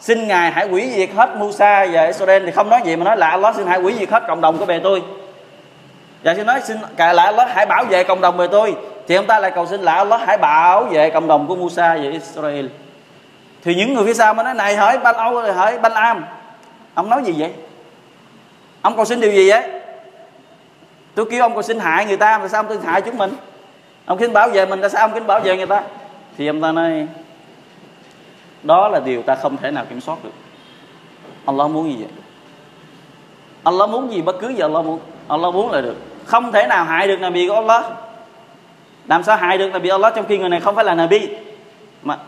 xin 0.00 0.28
ngài 0.28 0.50
hãy 0.50 0.68
hủy 0.68 0.90
diệt 0.94 1.10
hết 1.16 1.36
Musa 1.36 1.86
và 1.92 2.06
Israel. 2.06 2.44
Thì 2.46 2.50
không 2.50 2.70
nói 2.70 2.80
gì 2.84 2.96
mà 2.96 3.04
nói 3.04 3.16
là 3.16 3.28
Allah 3.28 3.54
xin 3.56 3.66
hãy 3.66 3.80
hủy 3.80 3.94
diệt 3.98 4.10
hết 4.10 4.22
cộng 4.28 4.40
đồng 4.40 4.58
của 4.58 4.66
bè 4.66 4.78
tôi. 4.78 5.02
Và 6.24 6.34
xin 6.34 6.46
nói 6.46 6.60
xin 6.64 6.76
cả 6.96 7.12
là 7.12 7.22
Allah 7.22 7.48
hãy 7.50 7.66
bảo 7.66 7.84
vệ 7.84 8.04
cộng 8.04 8.20
đồng 8.20 8.36
bè 8.36 8.46
tôi. 8.46 8.76
Thì 9.08 9.14
ông 9.14 9.26
ta 9.26 9.38
lại 9.38 9.50
cầu 9.54 9.66
xin 9.66 9.80
là 9.80 9.94
Allah 9.94 10.20
hãy 10.26 10.38
bảo 10.38 10.84
vệ 10.84 11.10
cộng 11.10 11.28
đồng 11.28 11.46
của 11.46 11.56
Musa 11.56 11.88
và 11.88 12.10
Israel. 12.10 12.66
Thì 13.64 13.74
những 13.74 13.94
người 13.94 14.04
phía 14.06 14.14
sau 14.14 14.34
mới 14.34 14.44
nói, 14.44 14.54
này 14.54 14.76
hỏi 14.76 14.98
ban 14.98 15.16
Âu 15.16 15.52
hỏi 15.52 15.78
ban 15.78 15.94
Am 15.94 16.24
ông 16.94 17.10
nói 17.10 17.22
gì 17.24 17.34
vậy? 17.38 17.52
Ông 18.82 18.96
cầu 18.96 19.04
xin 19.04 19.20
điều 19.20 19.32
gì 19.32 19.50
vậy? 19.50 19.62
Tôi 21.14 21.26
kêu 21.30 21.42
ông 21.42 21.52
cầu 21.52 21.62
xin 21.62 21.78
hại 21.78 22.06
người 22.06 22.16
ta 22.16 22.38
mà 22.38 22.48
sao 22.48 22.58
ông 22.58 22.66
tôi 22.68 22.78
hại 22.84 23.02
chúng 23.02 23.18
mình? 23.18 23.32
Ông 24.06 24.18
kính 24.18 24.32
bảo 24.32 24.48
vệ 24.48 24.66
mình, 24.66 24.80
tại 24.80 24.90
sao 24.90 25.00
ông 25.00 25.12
kính 25.14 25.26
bảo 25.26 25.40
vệ 25.40 25.56
người 25.56 25.66
ta? 25.66 25.82
Thì 26.38 26.46
ông 26.46 26.62
ta 26.62 26.72
nói 26.72 27.06
đó 28.62 28.88
là 28.88 29.00
điều 29.00 29.22
ta 29.22 29.34
không 29.34 29.56
thể 29.56 29.70
nào 29.70 29.84
kiểm 29.88 30.00
soát 30.00 30.18
được. 30.24 30.32
Allah 31.46 31.70
muốn 31.70 31.90
gì 31.90 31.96
vậy? 31.96 32.12
Allah 33.64 33.90
muốn 33.90 34.12
gì 34.12 34.22
bất 34.22 34.36
cứ 34.40 34.48
gì 34.48 34.60
Allah 34.60 34.84
muốn 34.84 35.00
Allah 35.28 35.54
muốn 35.54 35.70
là 35.70 35.80
được. 35.80 35.96
Không 36.24 36.52
thể 36.52 36.66
nào 36.66 36.84
hại 36.84 37.08
được 37.08 37.20
Nabi 37.20 37.48
của 37.48 37.54
Allah. 37.54 37.84
Làm 39.06 39.22
sao 39.22 39.36
hại 39.36 39.58
được 39.58 39.68
Nabi 39.72 39.88
Allah 39.88 40.12
trong 40.16 40.26
khi 40.28 40.38
người 40.38 40.48
này 40.48 40.60
không 40.60 40.74
phải 40.74 40.84
là 40.84 40.94
Nabi? 40.94 41.28
Mà 42.02 42.18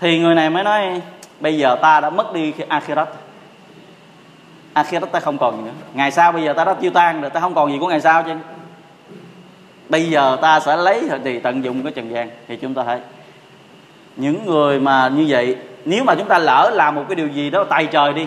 thì 0.00 0.18
người 0.18 0.34
này 0.34 0.50
mới 0.50 0.64
nói, 0.64 1.00
bây 1.40 1.58
giờ 1.58 1.76
ta 1.82 2.00
đã 2.00 2.10
mất 2.10 2.32
đi 2.34 2.52
akhirat. 2.68 3.08
Akhirat 4.72 5.12
ta 5.12 5.20
không 5.20 5.38
còn 5.38 5.56
gì 5.56 5.62
nữa. 5.62 5.72
Ngày 5.94 6.10
sau 6.10 6.32
bây 6.32 6.42
giờ 6.42 6.52
ta 6.52 6.64
đã 6.64 6.74
tiêu 6.74 6.90
tan 6.90 7.20
rồi, 7.20 7.30
ta 7.30 7.40
không 7.40 7.54
còn 7.54 7.72
gì 7.72 7.78
của 7.80 7.88
ngày 7.88 8.00
sau 8.00 8.22
chứ. 8.22 8.32
Bây 9.88 10.10
giờ 10.10 10.38
ta 10.42 10.60
sẽ 10.60 10.76
lấy 10.76 11.08
thì 11.24 11.38
tận 11.38 11.64
dụng 11.64 11.82
cái 11.82 11.92
trần 11.92 12.10
gian 12.10 12.30
thì 12.48 12.56
chúng 12.56 12.74
ta 12.74 12.84
thấy 12.84 13.00
những 14.16 14.46
người 14.46 14.80
mà 14.80 15.08
như 15.08 15.24
vậy, 15.28 15.56
nếu 15.84 16.04
mà 16.04 16.14
chúng 16.14 16.28
ta 16.28 16.38
lỡ 16.38 16.70
làm 16.74 16.94
một 16.94 17.04
cái 17.08 17.16
điều 17.16 17.28
gì 17.28 17.50
đó 17.50 17.64
tài 17.64 17.86
trời 17.86 18.12
đi, 18.12 18.26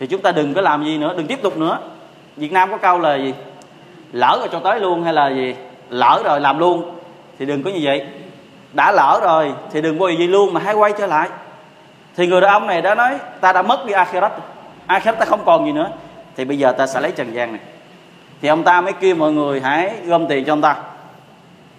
thì 0.00 0.06
chúng 0.06 0.22
ta 0.22 0.32
đừng 0.32 0.54
có 0.54 0.60
làm 0.60 0.84
gì 0.84 0.98
nữa, 0.98 1.14
đừng 1.16 1.26
tiếp 1.26 1.42
tục 1.42 1.58
nữa. 1.58 1.78
Việt 2.36 2.52
nam 2.52 2.70
có 2.70 2.76
câu 2.76 2.98
là 2.98 3.16
gì? 3.16 3.34
Lỡ 4.12 4.36
rồi 4.38 4.48
cho 4.52 4.58
tới 4.58 4.80
luôn 4.80 5.02
hay 5.02 5.12
là 5.12 5.28
gì? 5.28 5.54
Lỡ 5.88 6.22
rồi 6.24 6.40
làm 6.40 6.58
luôn, 6.58 6.94
thì 7.38 7.46
đừng 7.46 7.62
có 7.62 7.70
như 7.70 7.80
vậy. 7.82 8.06
Đã 8.72 8.92
lỡ 8.92 9.20
rồi, 9.22 9.52
thì 9.72 9.82
đừng 9.82 10.02
quay 10.02 10.16
gì 10.16 10.26
luôn 10.26 10.54
mà 10.54 10.60
hãy 10.64 10.74
quay 10.74 10.92
trở 10.98 11.06
lại. 11.06 11.28
Thì 12.16 12.26
người 12.26 12.40
đàn 12.40 12.50
ông 12.50 12.66
này 12.66 12.82
đã 12.82 12.94
nói, 12.94 13.10
ta 13.40 13.52
đã 13.52 13.62
mất 13.62 13.86
đi 13.86 13.92
akhirat 13.92 14.32
akhirat 14.86 15.18
ta 15.18 15.24
không 15.24 15.40
còn 15.44 15.66
gì 15.66 15.72
nữa. 15.72 15.90
Thì 16.36 16.44
bây 16.44 16.58
giờ 16.58 16.72
ta 16.72 16.86
sẽ 16.86 17.00
lấy 17.00 17.10
trần 17.10 17.34
gian 17.34 17.52
này. 17.52 17.60
Thì 18.42 18.48
ông 18.48 18.62
ta 18.62 18.80
mới 18.80 18.92
kêu 18.92 19.14
mọi 19.14 19.32
người, 19.32 19.60
hãy 19.60 19.92
gom 20.06 20.26
tiền 20.26 20.44
cho 20.44 20.52
ông 20.52 20.60
ta 20.60 20.76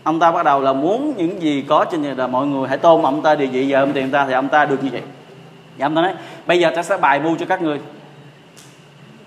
ông 0.03 0.19
ta 0.19 0.31
bắt 0.31 0.45
đầu 0.45 0.61
là 0.61 0.73
muốn 0.73 1.13
những 1.17 1.41
gì 1.41 1.65
có 1.69 1.85
trên 1.85 2.03
đời 2.03 2.15
là 2.15 2.27
mọi 2.27 2.47
người 2.47 2.67
hãy 2.67 2.77
tôn 2.77 3.01
ông 3.01 3.21
ta 3.21 3.35
địa 3.35 3.45
vị, 3.45 3.67
giờ 3.67 3.79
ông 3.79 3.93
tiền 3.93 4.11
ta 4.11 4.25
thì 4.27 4.33
ông 4.33 4.47
ta 4.47 4.65
được 4.65 4.83
như 4.83 4.89
vậy. 4.91 5.01
Và 5.77 5.85
ông 5.85 5.95
ta 5.95 6.01
nói, 6.01 6.13
bây 6.45 6.59
giờ 6.59 6.71
ta 6.75 6.83
sẽ 6.83 6.97
bài 6.97 7.19
mưu 7.19 7.35
cho 7.39 7.45
các 7.45 7.61
người. 7.61 7.79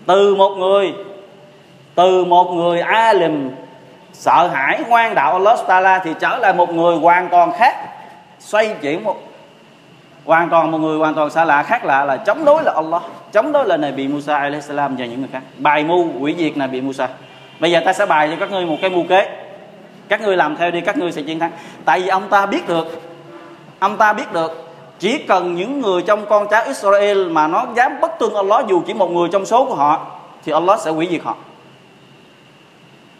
Từ 0.07 0.35
một 0.35 0.55
người, 0.59 0.93
từ 1.95 2.25
một 2.25 2.53
người 2.53 2.81
alim, 2.81 3.51
sợ 4.13 4.51
hãi 4.53 4.81
ngoan 4.89 5.15
đạo 5.15 5.33
Allah 5.33 5.59
Taala 5.69 5.99
thì 5.99 6.11
trở 6.21 6.37
lại 6.37 6.55
một 6.55 6.73
người 6.73 6.97
hoàn 6.97 7.29
toàn 7.29 7.53
khác, 7.53 7.77
xoay 8.39 8.77
chuyển 8.83 9.05
một, 9.05 9.17
hoàn 10.25 10.51
toàn 10.51 10.71
một 10.71 10.79
người 10.79 10.99
hoàn 10.99 11.15
toàn 11.15 11.31
xa 11.31 11.45
lạ 11.45 11.63
khác 11.63 11.85
lạ 11.85 12.05
là 12.05 12.17
chống 12.17 12.45
đối 12.45 12.63
là 12.63 12.73
Allah, 12.73 13.03
chống 13.33 13.53
đối 13.53 13.67
là 13.67 13.77
Nabi 13.77 14.09
Musa 14.09 14.39
alaihissalam 14.39 14.97
và 14.97 15.07
những 15.07 15.21
người 15.21 15.29
khác. 15.33 15.43
Bài 15.59 15.85
mưu 15.85 16.07
quỷ 16.21 16.35
diệt 16.39 16.57
Nabi 16.57 16.81
Musa. 16.81 17.09
Bây 17.61 17.71
giờ 17.71 17.81
ta 17.85 17.93
sẽ 17.93 18.07
bài 18.07 18.29
cho 18.31 18.37
các 18.41 18.51
ngươi 18.51 18.67
một 18.67 18.77
cái 18.81 18.91
mưu 18.91 19.05
kế 19.09 19.44
các 20.09 20.21
ngươi 20.21 20.37
làm 20.37 20.57
theo 20.57 20.71
đi 20.71 20.81
các 20.81 20.99
ngươi 20.99 21.13
sẽ 21.13 21.23
chiến 21.23 21.39
thắng. 21.39 21.51
Tại 21.85 22.01
vì 22.01 22.09
ông 22.09 22.29
ta 22.29 22.47
biết 22.47 22.69
được 22.69 23.01
ông 23.79 23.97
ta 23.97 24.13
biết 24.13 24.33
được 24.33 24.65
chỉ 24.99 25.19
cần 25.19 25.55
những 25.55 25.81
người 25.81 26.03
trong 26.03 26.27
con 26.27 26.49
cháu 26.49 26.65
Israel 26.67 27.29
mà 27.29 27.47
nó 27.49 27.67
dám 27.77 28.01
bất 28.01 28.19
tương 28.19 28.35
Allah 28.35 28.67
dù 28.69 28.83
chỉ 28.87 28.95
một 28.95 29.11
người 29.11 29.29
trong 29.33 29.47
số 29.47 29.65
của 29.65 29.75
họ 29.75 30.07
thì 30.45 30.53
Allah 30.53 30.81
sẽ 30.81 30.91
hủy 30.91 31.09
diệt 31.11 31.23
họ. 31.23 31.35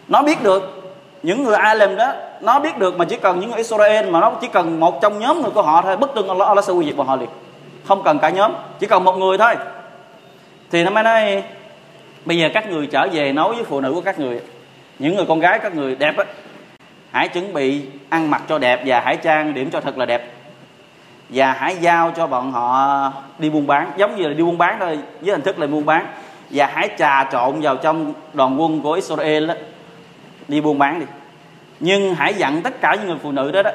Nó 0.07 0.21
biết 0.21 0.43
được 0.43 0.93
những 1.23 1.43
người 1.43 1.55
Alem 1.55 1.95
đó 1.95 2.13
nó 2.41 2.59
biết 2.59 2.77
được 2.77 2.97
mà 2.97 3.05
chỉ 3.05 3.17
cần 3.17 3.39
những 3.39 3.49
người 3.49 3.57
Israel 3.57 4.09
mà 4.09 4.19
nó 4.19 4.31
chỉ 4.41 4.47
cần 4.47 4.79
một 4.79 5.01
trong 5.01 5.19
nhóm 5.19 5.41
người 5.41 5.51
của 5.51 5.61
họ 5.61 5.81
thôi 5.81 5.97
bất 5.97 6.15
tương 6.15 6.27
Allah, 6.27 6.47
Allah 6.47 6.65
sẽ 6.65 6.73
hủy 6.73 6.85
diệt 6.85 6.95
bọn 6.95 7.07
họ 7.07 7.15
liền. 7.15 7.29
Không 7.85 8.03
cần 8.03 8.19
cả 8.19 8.29
nhóm 8.29 8.51
chỉ 8.79 8.87
cần 8.87 9.03
một 9.03 9.17
người 9.17 9.37
thôi. 9.37 9.55
Thì 10.71 10.83
nó 10.83 10.91
mới 10.91 11.03
nói 11.03 11.43
bây 12.25 12.37
giờ 12.37 12.49
các 12.53 12.69
người 12.69 12.87
trở 12.87 13.07
về 13.11 13.31
nói 13.31 13.55
với 13.55 13.63
phụ 13.63 13.81
nữ 13.81 13.91
của 13.93 14.01
các 14.01 14.19
người 14.19 14.41
những 14.99 15.15
người 15.15 15.25
con 15.27 15.39
gái 15.39 15.59
các 15.59 15.75
người 15.75 15.95
đẹp 15.95 16.17
á 16.17 16.25
hãy 17.15 17.27
chuẩn 17.27 17.53
bị 17.53 17.81
ăn 18.09 18.29
mặc 18.31 18.41
cho 18.49 18.57
đẹp 18.57 18.83
và 18.85 19.01
hãy 19.05 19.17
trang 19.17 19.53
điểm 19.53 19.69
cho 19.71 19.81
thật 19.81 19.97
là 19.97 20.05
đẹp. 20.05 20.33
Và 21.29 21.53
hãy 21.53 21.75
giao 21.81 22.11
cho 22.15 22.27
bọn 22.27 22.51
họ 22.51 23.11
đi 23.39 23.49
buôn 23.49 23.67
bán 23.67 23.91
giống 23.97 24.15
như 24.15 24.27
là 24.27 24.33
đi 24.33 24.43
buôn 24.43 24.57
bán 24.57 24.77
thôi 24.79 24.99
với 25.21 25.31
hình 25.31 25.41
thức 25.41 25.59
là 25.59 25.67
buôn 25.67 25.85
bán. 25.85 26.07
Và 26.49 26.69
hãy 26.73 26.89
trà 26.97 27.23
trộn 27.31 27.61
vào 27.61 27.75
trong 27.75 28.13
đoàn 28.33 28.61
quân 28.61 28.81
của 28.81 28.91
Israel 28.91 29.47
đó, 29.47 29.53
đi 30.47 30.61
buôn 30.61 30.79
bán 30.79 30.99
đi. 30.99 31.05
Nhưng 31.79 32.15
hãy 32.15 32.33
dặn 32.33 32.61
tất 32.61 32.81
cả 32.81 32.95
những 32.95 33.07
người 33.07 33.17
phụ 33.23 33.31
nữ 33.31 33.51
đó 33.51 33.61
đó 33.63 33.71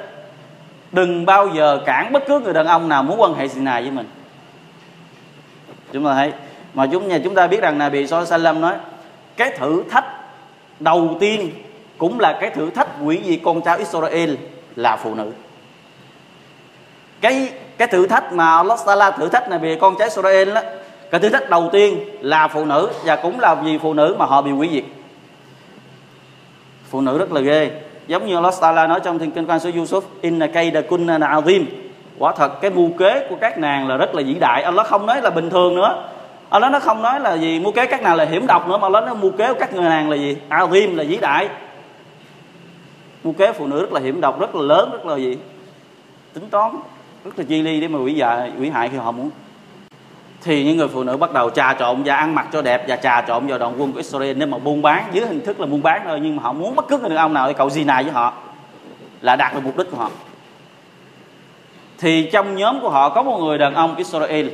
đừng 0.92 1.26
bao 1.26 1.48
giờ 1.48 1.80
cản 1.86 2.12
bất 2.12 2.22
cứ 2.28 2.40
người 2.40 2.54
đàn 2.54 2.66
ông 2.66 2.88
nào 2.88 3.02
muốn 3.02 3.20
quan 3.20 3.34
hệ 3.34 3.48
gì 3.48 3.60
này 3.60 3.82
với 3.82 3.90
mình. 3.90 4.06
Chúng 5.92 6.04
ta 6.04 6.14
thấy 6.14 6.32
mà 6.74 6.86
chúng 6.92 7.08
nhà 7.08 7.18
chúng 7.24 7.34
ta 7.34 7.46
biết 7.46 7.60
rằng 7.62 7.78
là 7.78 7.88
bị 7.88 8.06
so 8.06 8.24
Salam 8.24 8.60
nói 8.60 8.74
cái 9.36 9.50
thử 9.58 9.84
thách 9.90 10.04
đầu 10.80 11.16
tiên 11.20 11.50
cũng 12.00 12.20
là 12.20 12.38
cái 12.40 12.50
thử 12.50 12.70
thách 12.70 12.88
quỷ 13.04 13.20
diệt 13.24 13.40
con 13.44 13.62
cháu 13.62 13.78
Israel 13.78 14.34
là 14.76 14.96
phụ 14.96 15.14
nữ. 15.14 15.30
Cái 17.20 17.52
cái 17.78 17.88
thử 17.88 18.06
thách 18.06 18.32
mà 18.32 18.56
Allah 18.56 18.78
Taala 18.86 19.10
thử 19.10 19.28
thách 19.28 19.48
này 19.50 19.58
về 19.58 19.78
con 19.80 19.94
cháu 19.98 20.08
Israel 20.08 20.54
đó 20.54 20.60
cái 21.10 21.20
thử 21.20 21.28
thách 21.28 21.50
đầu 21.50 21.68
tiên 21.72 21.98
là 22.20 22.48
phụ 22.48 22.64
nữ 22.64 22.90
và 23.04 23.16
cũng 23.16 23.40
là 23.40 23.54
vì 23.54 23.78
phụ 23.78 23.94
nữ 23.94 24.16
mà 24.18 24.24
họ 24.24 24.42
bị 24.42 24.52
quỷ 24.52 24.68
diệt. 24.72 24.84
Phụ 26.90 27.00
nữ 27.00 27.18
rất 27.18 27.32
là 27.32 27.40
ghê. 27.40 27.70
Giống 28.06 28.26
như 28.26 28.34
Allah 28.34 28.54
Taala 28.60 28.86
nói 28.86 29.00
trong 29.04 29.18
thiên 29.18 29.30
kinh 29.30 29.46
quan 29.46 29.60
số 29.60 29.70
Yusuf, 29.70 30.00
inna 30.20 30.46
kayda 30.46 30.80
kunna 30.80 31.18
azim 31.18 31.64
quả 32.18 32.32
thật, 32.36 32.60
cái 32.60 32.70
mưu 32.70 32.90
kế 32.98 33.26
của 33.30 33.36
các 33.40 33.58
nàng 33.58 33.88
là 33.88 33.96
rất 33.96 34.14
là 34.14 34.22
vĩ 34.26 34.34
đại. 34.34 34.62
Allah 34.62 34.86
không 34.86 35.06
nói 35.06 35.22
là 35.22 35.30
bình 35.30 35.50
thường 35.50 35.74
nữa. 35.74 36.08
Allah 36.50 36.72
nó 36.72 36.78
không 36.78 37.02
nói 37.02 37.20
là 37.20 37.34
gì, 37.34 37.60
mưu 37.60 37.72
kế 37.72 37.86
các 37.86 38.02
nàng 38.02 38.16
là 38.16 38.24
hiểm 38.24 38.46
độc 38.46 38.68
nữa, 38.68 38.78
mà 38.78 38.86
Allah 38.86 39.04
nó 39.04 39.14
mưu 39.14 39.30
kế 39.30 39.48
của 39.48 39.60
các 39.60 39.74
người 39.74 39.84
nàng 39.88 40.10
là 40.10 40.16
gì? 40.16 40.36
Azim 40.48 40.96
là 40.96 41.04
vĩ 41.04 41.16
đại 41.16 41.48
mưu 43.24 43.32
kế 43.32 43.52
phụ 43.52 43.66
nữ 43.66 43.80
rất 43.80 43.92
là 43.92 44.00
hiểm 44.00 44.20
độc, 44.20 44.40
rất 44.40 44.54
là 44.54 44.62
lớn, 44.62 44.90
rất 44.92 45.06
là 45.06 45.16
gì? 45.16 45.38
Tính 46.32 46.50
toán, 46.50 46.72
rất 47.24 47.38
là 47.38 47.44
chi 47.48 47.62
ly 47.62 47.80
để 47.80 47.88
mà 47.88 47.98
hủy 47.98 48.14
dại, 48.14 48.52
hủy 48.58 48.70
hại 48.70 48.88
khi 48.88 48.96
họ 48.96 49.12
muốn. 49.12 49.30
Thì 50.42 50.64
những 50.64 50.76
người 50.76 50.88
phụ 50.88 51.02
nữ 51.02 51.16
bắt 51.16 51.32
đầu 51.32 51.50
trà 51.50 51.74
trộn 51.74 52.02
và 52.02 52.16
ăn 52.16 52.34
mặc 52.34 52.48
cho 52.52 52.62
đẹp 52.62 52.84
và 52.88 52.96
trà 52.96 53.22
trộn 53.28 53.46
vào 53.46 53.58
đoàn 53.58 53.74
quân 53.78 53.92
của 53.92 53.98
Israel. 53.98 54.36
Nếu 54.36 54.48
mà 54.48 54.58
buôn 54.58 54.82
bán, 54.82 55.04
dưới 55.12 55.26
hình 55.26 55.40
thức 55.40 55.60
là 55.60 55.66
buôn 55.66 55.82
bán 55.82 56.02
thôi, 56.04 56.20
nhưng 56.22 56.36
mà 56.36 56.42
họ 56.42 56.52
muốn 56.52 56.76
bất 56.76 56.88
cứ 56.88 56.98
người 56.98 57.08
đàn 57.08 57.18
ông 57.18 57.34
nào 57.34 57.46
để 57.46 57.52
cậu 57.52 57.70
gì 57.70 57.84
này 57.84 58.02
với 58.02 58.12
họ, 58.12 58.32
là 59.20 59.36
đạt 59.36 59.54
được 59.54 59.60
mục 59.64 59.76
đích 59.76 59.90
của 59.90 59.96
họ. 59.96 60.10
Thì 61.98 62.30
trong 62.32 62.56
nhóm 62.56 62.80
của 62.80 62.90
họ 62.90 63.08
có 63.08 63.22
một 63.22 63.38
người 63.38 63.58
đàn 63.58 63.74
ông 63.74 63.96
Israel, 63.96 64.48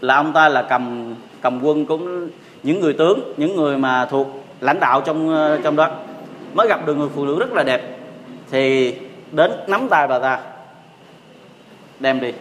là 0.00 0.16
ông 0.16 0.32
ta 0.32 0.48
là 0.48 0.62
cầm 0.62 1.14
cầm 1.40 1.64
quân 1.64 1.86
cũng 1.86 2.28
những 2.62 2.80
người 2.80 2.92
tướng, 2.92 3.32
những 3.36 3.56
người 3.56 3.78
mà 3.78 4.06
thuộc 4.06 4.26
lãnh 4.60 4.80
đạo 4.80 5.00
trong 5.00 5.34
ờ, 5.34 5.60
trong 5.64 5.76
đó. 5.76 5.90
Mới 6.54 6.68
gặp 6.68 6.86
được 6.86 6.96
người 6.96 7.08
phụ 7.14 7.24
nữ 7.24 7.38
rất 7.38 7.52
là 7.52 7.62
đẹp 7.62 7.98
thì 8.52 8.94
đến 9.30 9.52
nắm 9.66 9.88
tay 9.88 10.06
bà 10.06 10.18
ta. 10.18 10.38
Đem 12.00 12.20
đi. 12.20 12.32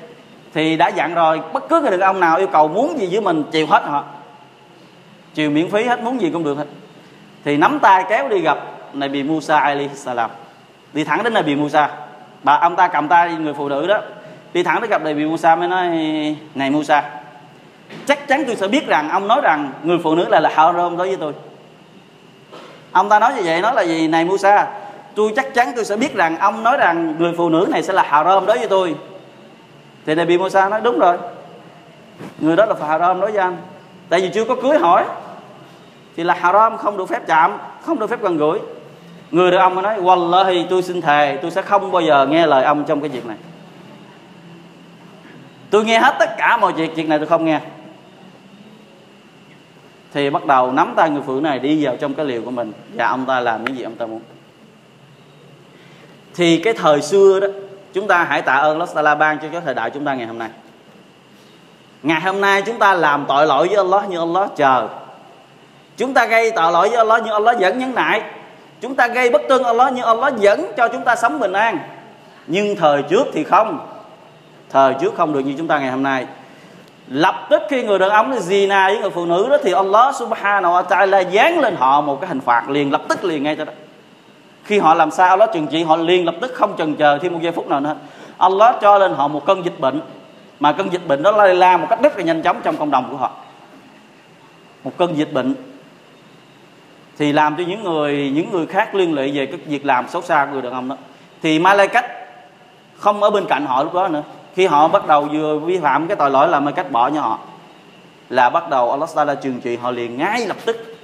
Thì 0.54 0.78
đã 0.78 0.88
dặn 0.88 1.14
rồi, 1.14 1.42
bất 1.54 1.70
cứ 1.70 1.82
người 1.82 1.92
đàn 1.92 2.00
ông 2.00 2.20
nào 2.20 2.38
yêu 2.38 2.48
cầu 2.48 2.68
muốn 2.68 3.00
gì 3.00 3.08
với 3.12 3.22
mình 3.22 3.44
chiều 3.52 3.68
hết 3.68 3.84
họ. 3.86 4.04
Chiều 5.34 5.50
miễn 5.50 5.72
phí 5.72 5.84
hết, 5.84 6.00
muốn 6.04 6.22
gì 6.22 6.30
cũng 6.34 6.44
được 6.44 6.58
hết. 6.58 6.66
Thì 7.46 7.58
nắm 7.58 7.80
tay 7.80 8.06
kéo 8.10 8.30
đi 8.30 8.40
gặp 8.40 8.58
này 8.94 9.10
bị 9.10 9.24
Musa 9.24 9.60
Ali 9.60 9.90
salam. 9.96 10.30
Đi 10.94 11.04
thẳng 11.04 11.24
đến 11.24 11.34
Nabi 11.34 11.56
Musa. 11.56 11.90
Bà, 12.44 12.54
ông 12.54 12.76
ta 12.76 12.88
cầm 12.88 13.08
tay 13.08 13.34
người 13.34 13.54
phụ 13.54 13.70
nữ 13.70 13.88
đó. 13.88 14.02
Đi 14.54 14.64
thẳng 14.64 14.82
đến 14.82 14.90
gặp 14.90 15.02
Nabi 15.04 15.26
Musa 15.26 15.56
mới 15.56 15.68
nói, 15.68 15.88
này 16.56 16.70
Musa, 16.70 17.04
chắc 18.06 18.28
chắn 18.28 18.44
tôi 18.48 18.56
sẽ 18.56 18.68
biết 18.68 18.88
rằng 18.88 19.10
ông 19.10 19.28
nói 19.28 19.42
rằng 19.42 19.72
người 19.84 19.98
phụ 20.04 20.16
nữ 20.16 20.26
là 20.30 20.40
là 20.40 20.50
haram 20.56 20.98
đối 20.98 21.08
với 21.08 21.18
tôi. 21.18 21.34
Ông 22.92 23.10
ta 23.10 23.20
nói 23.20 23.34
như 23.34 23.42
vậy, 23.44 23.62
nói 23.62 23.74
là 23.76 23.82
gì? 23.82 24.08
Này 24.08 24.26
Musa 24.26 24.68
tôi 25.16 25.34
chắc 25.36 25.54
chắn 25.54 25.72
tôi 25.76 25.86
sẽ 25.86 25.96
biết 25.96 26.16
rằng 26.16 26.38
ông 26.38 26.64
nói 26.64 26.78
rằng 26.78 27.16
người 27.20 27.34
phụ 27.38 27.50
nữ 27.50 27.68
này 27.72 27.84
sẽ 27.84 27.94
là 27.94 28.04
haram 28.04 28.46
đối 28.46 28.58
với 28.58 28.68
tôi. 28.68 28.96
Thì 30.06 30.16
Nabi 30.16 30.38
Musa 30.38 30.70
nói, 30.70 30.82
đúng 30.84 31.00
rồi. 31.00 31.18
Người 32.40 32.56
đó 32.56 32.66
là 32.66 32.76
haram 32.88 33.22
đối 33.22 33.32
với 33.32 33.42
anh. 33.42 33.58
Tại 34.10 34.22
vì 34.22 34.30
chưa 34.34 34.46
có 34.46 34.56
cưới 34.56 34.78
hỏi, 34.78 35.06
thì 36.16 36.24
là 36.24 36.34
haram 36.34 36.78
không 36.78 36.98
được 36.98 37.10
phép 37.10 37.28
chạm, 37.28 37.58
không 37.82 38.00
được 38.00 38.10
phép 38.10 38.22
gần 38.22 38.38
gũi. 38.38 38.60
Người 39.32 39.52
đàn 39.52 39.60
ông 39.60 39.82
nói, 39.82 40.02
wallahi, 40.02 40.66
tôi 40.70 40.84
xin 40.84 41.02
thề, 41.02 41.40
tôi 41.42 41.52
sẽ 41.52 41.62
không 41.62 41.92
bao 41.92 42.02
giờ 42.02 42.28
nghe 42.28 42.48
lời 42.48 42.64
ông 42.64 42.84
trong 42.88 43.02
cái 43.02 43.10
việc 43.10 43.26
này. 43.26 43.38
Tôi 45.70 45.86
nghe 45.86 46.00
hết 46.00 46.16
tất 46.20 46.38
cả 46.38 46.58
mọi 46.58 46.74
chuyện 46.78 46.92
chuyện 46.96 47.10
này 47.10 47.18
tôi 47.18 47.28
không 47.28 47.46
nghe. 47.46 47.60
Thì 50.14 50.30
bắt 50.30 50.46
đầu 50.46 50.72
nắm 50.72 50.94
tay 50.96 51.10
người 51.10 51.22
phụ 51.26 51.34
nữ 51.34 51.42
này 51.42 51.60
đi 51.60 51.86
vào 51.86 51.96
trong 51.96 52.14
cái 52.14 52.26
liều 52.26 52.42
của 52.42 52.52
mình. 52.52 52.74
Và 52.94 53.08
ông 53.08 53.26
ta 53.26 53.40
làm 53.40 53.66
những 53.66 53.78
gì 53.78 53.84
ông 53.84 53.96
ta 53.96 54.06
muốn 54.06 54.22
thì 56.36 56.58
cái 56.58 56.74
thời 56.74 57.02
xưa 57.02 57.40
đó, 57.40 57.48
chúng 57.94 58.08
ta 58.08 58.24
hãy 58.24 58.42
tạ 58.42 58.54
ơn 58.54 58.72
Allah 58.74 58.90
Taala 58.94 59.16
ban 59.16 59.40
cho 59.40 59.48
cái 59.52 59.62
thời 59.66 59.74
đại 59.74 59.90
chúng 59.90 60.06
ta 60.06 60.14
ngày 60.14 60.28
hôm 60.28 60.40
nay. 60.40 60.50
Ngày 62.04 62.22
hôm 62.22 62.42
nay 62.42 62.62
chúng 62.62 62.80
ta 62.80 62.94
làm 62.94 63.26
tội 63.28 63.48
lỗi 63.48 63.68
với 63.68 63.78
Allah 63.78 64.10
như 64.10 64.20
Allah 64.20 64.50
chờ. 64.56 64.88
Chúng 65.98 66.14
ta 66.14 66.26
gây 66.26 66.52
tội 66.52 66.72
lỗi 66.72 66.90
với 66.90 66.98
Allah 66.98 67.24
như 67.24 67.32
Allah 67.32 67.60
vẫn 67.60 67.80
nhấn 67.80 67.96
nại. 67.96 68.22
Chúng 68.82 68.96
ta 68.96 69.08
gây 69.08 69.30
bất 69.30 69.42
tương 69.50 69.64
Allah 69.64 69.94
như 69.94 70.04
Allah 70.04 70.34
vẫn 70.42 70.72
cho 70.78 70.88
chúng 70.88 71.04
ta 71.04 71.16
sống 71.16 71.40
bình 71.40 71.54
an. 71.54 71.80
Nhưng 72.48 72.76
thời 72.76 73.02
trước 73.02 73.28
thì 73.34 73.44
không. 73.44 73.88
Thời 74.70 74.94
trước 75.02 75.14
không 75.18 75.34
được 75.34 75.40
như 75.40 75.54
chúng 75.58 75.68
ta 75.68 75.80
ngày 75.80 75.92
hôm 75.92 76.04
nay. 76.04 76.26
Lập 77.08 77.48
tức 77.50 77.62
khi 77.70 77.84
người 77.84 78.00
đàn 78.00 78.10
ông 78.10 78.40
gì 78.40 78.68
na 78.68 78.88
với 78.88 79.02
người 79.02 79.10
phụ 79.10 79.26
nữ 79.26 79.48
đó 79.50 79.58
thì 79.64 79.72
Allah 79.72 80.16
subhanahu 80.16 80.74
wa 80.74 80.84
ta'ala 80.84 81.30
dán 81.30 81.60
lên 81.60 81.76
họ 81.76 82.02
một 82.02 82.22
cái 82.22 82.28
hình 82.28 82.42
phạt 82.42 82.70
liền, 82.70 82.92
lập 82.92 83.02
tức 83.10 83.24
liền 83.24 83.44
ngay 83.44 83.56
cho 83.56 83.66
đó 83.66 83.74
khi 84.64 84.80
họ 84.80 84.94
làm 84.94 85.12
sao 85.12 85.30
Allah 85.30 85.50
trừng 85.54 85.68
trị 85.68 85.84
họ 85.84 85.96
liền 85.96 86.26
lập 86.26 86.36
tức 86.42 86.52
không 86.56 86.78
chần 86.78 86.96
chờ 86.96 87.20
thêm 87.22 87.34
một 87.34 87.40
giây 87.42 87.52
phút 87.52 87.68
nào 87.68 87.80
nữa. 87.80 87.96
Allah 88.38 88.76
cho 88.82 88.98
lên 88.98 89.14
họ 89.14 89.28
một 89.28 89.46
cơn 89.46 89.66
dịch 89.66 89.80
bệnh, 89.80 90.02
mà 90.60 90.72
cơn 90.72 90.94
dịch 90.94 91.08
bệnh 91.08 91.24
đó 91.24 91.32
lây 91.32 91.56
lan 91.56 91.82
một 91.82 91.88
cách 91.90 92.00
rất 92.02 92.18
là 92.18 92.24
nhanh 92.24 92.42
chóng 92.42 92.62
trong 92.64 92.78
cộng 92.78 92.92
đồng 92.92 93.08
của 93.12 93.18
họ. 93.18 93.32
Một 94.84 94.92
cơn 94.98 95.18
dịch 95.18 95.34
bệnh 95.34 95.54
thì 97.18 97.32
làm 97.32 97.56
cho 97.58 97.64
những 97.68 97.84
người 97.84 98.32
những 98.36 98.52
người 98.52 98.66
khác 98.66 98.96
liên 98.96 99.14
lụy 99.14 99.32
về 99.32 99.46
cái 99.46 99.58
việc 99.66 99.86
làm 99.86 100.08
xấu 100.08 100.22
xa 100.22 100.46
của 100.46 100.54
người 100.54 100.62
đàn 100.62 100.74
ông 100.74 100.90
đó. 100.90 100.96
Thì 101.42 101.60
Malaikat 101.60 102.06
không 102.96 103.24
ở 103.24 103.30
bên 103.30 103.46
cạnh 103.46 103.66
họ 103.66 103.84
lúc 103.84 103.94
đó 103.94 104.08
nữa. 104.08 104.24
Khi 104.56 104.66
họ 104.66 104.88
bắt 104.88 105.08
đầu 105.08 105.30
vừa 105.34 105.60
vi 105.60 105.80
phạm 105.80 106.08
cái 106.08 106.16
tội 106.16 106.30
lỗi 106.30 106.48
là 106.48 106.60
Malaikat 106.60 106.92
bỏ 106.92 107.10
cho 107.10 107.22
họ, 107.22 107.40
là 108.30 108.50
bắt 108.50 108.70
đầu 108.70 108.92
Allah 108.92 109.10
Taala 109.16 109.36
trừng 109.36 109.62
trị 109.64 109.76
họ 109.76 109.92
liền 109.92 110.18
ngay 110.18 110.48
lập 110.48 110.58
tức. 110.66 110.98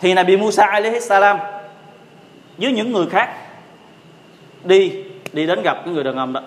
Thì 0.00 0.14
Nabi 0.14 0.36
Musa 0.36 0.66
alaihi 0.66 1.00
salam 1.00 1.38
với 2.58 2.72
những 2.72 2.92
người 2.92 3.06
khác 3.06 3.28
đi 4.64 5.04
đi 5.32 5.46
đến 5.46 5.62
gặp 5.62 5.78
cái 5.84 5.94
người 5.94 6.04
đàn 6.04 6.16
ông 6.16 6.32
đó. 6.32 6.40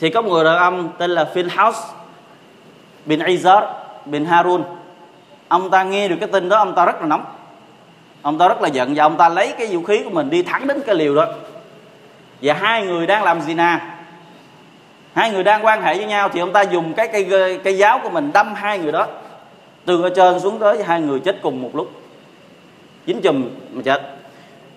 Thì 0.00 0.10
có 0.10 0.22
một 0.22 0.30
người 0.30 0.44
đàn 0.44 0.58
ông 0.58 0.90
tên 0.98 1.10
là 1.10 1.30
Finhaus 1.34 1.72
bin 3.06 3.20
Izar 3.20 3.66
bin 4.04 4.24
Harun. 4.24 4.64
Ông 5.48 5.70
ta 5.70 5.82
nghe 5.82 6.08
được 6.08 6.16
cái 6.20 6.28
tin 6.32 6.48
đó, 6.48 6.56
ông 6.56 6.74
ta 6.74 6.84
rất 6.84 7.00
là 7.00 7.06
nóng. 7.06 7.24
Ông 8.22 8.38
ta 8.38 8.48
rất 8.48 8.62
là 8.62 8.68
giận 8.68 8.92
và 8.94 9.04
ông 9.04 9.16
ta 9.16 9.28
lấy 9.28 9.52
cái 9.58 9.66
vũ 9.66 9.82
khí 9.82 10.02
của 10.04 10.10
mình 10.10 10.30
đi 10.30 10.42
thẳng 10.42 10.66
đến 10.66 10.80
cái 10.86 10.94
liều 10.94 11.14
đó. 11.14 11.26
Và 12.42 12.54
hai 12.54 12.86
người 12.86 13.06
đang 13.06 13.24
làm 13.24 13.40
gì 13.40 13.54
nè 13.54 13.78
hai 15.14 15.30
người 15.30 15.44
đang 15.44 15.64
quan 15.64 15.82
hệ 15.82 15.94
với 15.94 16.06
nhau 16.06 16.28
thì 16.28 16.40
ông 16.40 16.52
ta 16.52 16.62
dùng 16.62 16.94
cái 16.94 17.08
cây 17.12 17.58
cây 17.64 17.78
giáo 17.78 18.00
của 18.02 18.10
mình 18.10 18.30
đâm 18.34 18.54
hai 18.54 18.78
người 18.78 18.92
đó. 18.92 19.06
Từ 19.84 20.02
ở 20.02 20.10
trên 20.16 20.40
xuống 20.40 20.58
tới 20.58 20.84
hai 20.84 21.00
người 21.00 21.20
chết 21.20 21.36
cùng 21.42 21.62
một 21.62 21.70
lúc. 21.74 21.90
Dính 23.06 23.20
chùm 23.22 23.48
mà 23.72 23.82
chết 23.84 24.21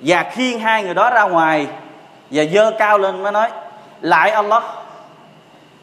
và 0.02 0.24
khiêng 0.32 0.60
hai 0.60 0.84
người 0.84 0.94
đó 0.94 1.10
ra 1.10 1.24
ngoài 1.24 1.68
và 2.32 2.44
dơ 2.46 2.72
cao 2.80 2.98
lên 2.98 3.24
mới 3.24 3.32
nói, 3.32 3.50
lại 4.02 4.32
Allah, 4.32 4.64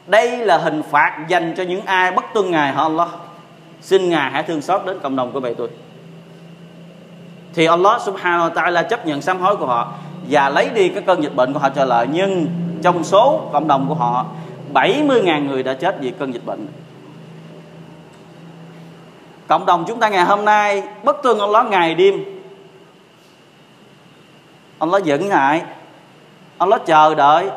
đây 0.06 0.36
là 0.36 0.58
hình 0.58 0.82
phạt 0.90 1.24
dành 1.28 1.54
cho 1.56 1.62
những 1.62 1.86
ai 1.86 2.12
bất 2.12 2.24
tuân 2.34 2.50
ngài 2.50 2.72
hả 2.72 2.82
Allah? 2.82 3.08
Xin 3.80 4.10
ngài 4.10 4.30
hãy 4.30 4.42
thương 4.42 4.62
xót 4.62 4.86
đến 4.86 4.98
cộng 5.02 5.16
đồng 5.16 5.32
của 5.32 5.40
bệ 5.40 5.54
tôi. 5.54 5.68
Thì 7.54 7.66
Allah 7.66 8.00
subhanahu 8.02 8.48
wa 8.48 8.52
ta'ala 8.52 8.82
chấp 8.82 9.06
nhận 9.06 9.22
sám 9.22 9.40
hối 9.40 9.56
của 9.56 9.66
họ 9.66 9.92
và 10.30 10.48
lấy 10.48 10.68
đi 10.68 10.88
cái 10.88 11.02
cơn 11.02 11.22
dịch 11.22 11.34
bệnh 11.34 11.52
của 11.52 11.58
họ 11.58 11.68
trở 11.68 11.84
lại 11.84 12.06
nhưng 12.12 12.46
trong 12.82 13.04
số 13.04 13.48
cộng 13.52 13.68
đồng 13.68 13.88
của 13.88 13.94
họ 13.94 14.26
70.000 14.74 15.46
người 15.46 15.62
đã 15.62 15.74
chết 15.74 15.96
vì 16.00 16.12
cơn 16.18 16.34
dịch 16.34 16.46
bệnh. 16.46 16.66
Cộng 19.48 19.66
đồng 19.66 19.84
chúng 19.88 20.00
ta 20.00 20.08
ngày 20.08 20.24
hôm 20.24 20.44
nay 20.44 20.82
bất 21.02 21.16
tuân 21.22 21.38
Allah 21.38 21.66
ngày 21.66 21.94
đêm. 21.94 22.24
Allah 24.82 25.04
giận 25.04 25.28
lại. 25.28 25.62
Allah 26.58 26.82
chờ 26.86 27.14
đợi. 27.14 27.50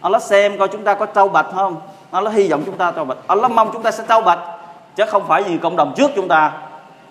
Allah 0.00 0.22
xem 0.22 0.58
coi 0.58 0.68
chúng 0.68 0.84
ta 0.84 0.94
có 0.94 1.06
trâu 1.06 1.28
bạch 1.28 1.46
không. 1.54 1.80
Allah 2.10 2.34
hy 2.34 2.48
vọng 2.48 2.62
chúng 2.66 2.76
ta 2.76 2.90
trâu 2.90 3.04
bạch. 3.04 3.18
Allah 3.26 3.50
mong 3.50 3.70
chúng 3.72 3.82
ta 3.82 3.90
sẽ 3.90 4.04
trâu 4.08 4.20
bạch, 4.20 4.38
chứ 4.96 5.04
không 5.08 5.28
phải 5.28 5.44
như 5.44 5.58
cộng 5.58 5.76
đồng 5.76 5.94
trước 5.96 6.10
chúng 6.16 6.28
ta. 6.28 6.52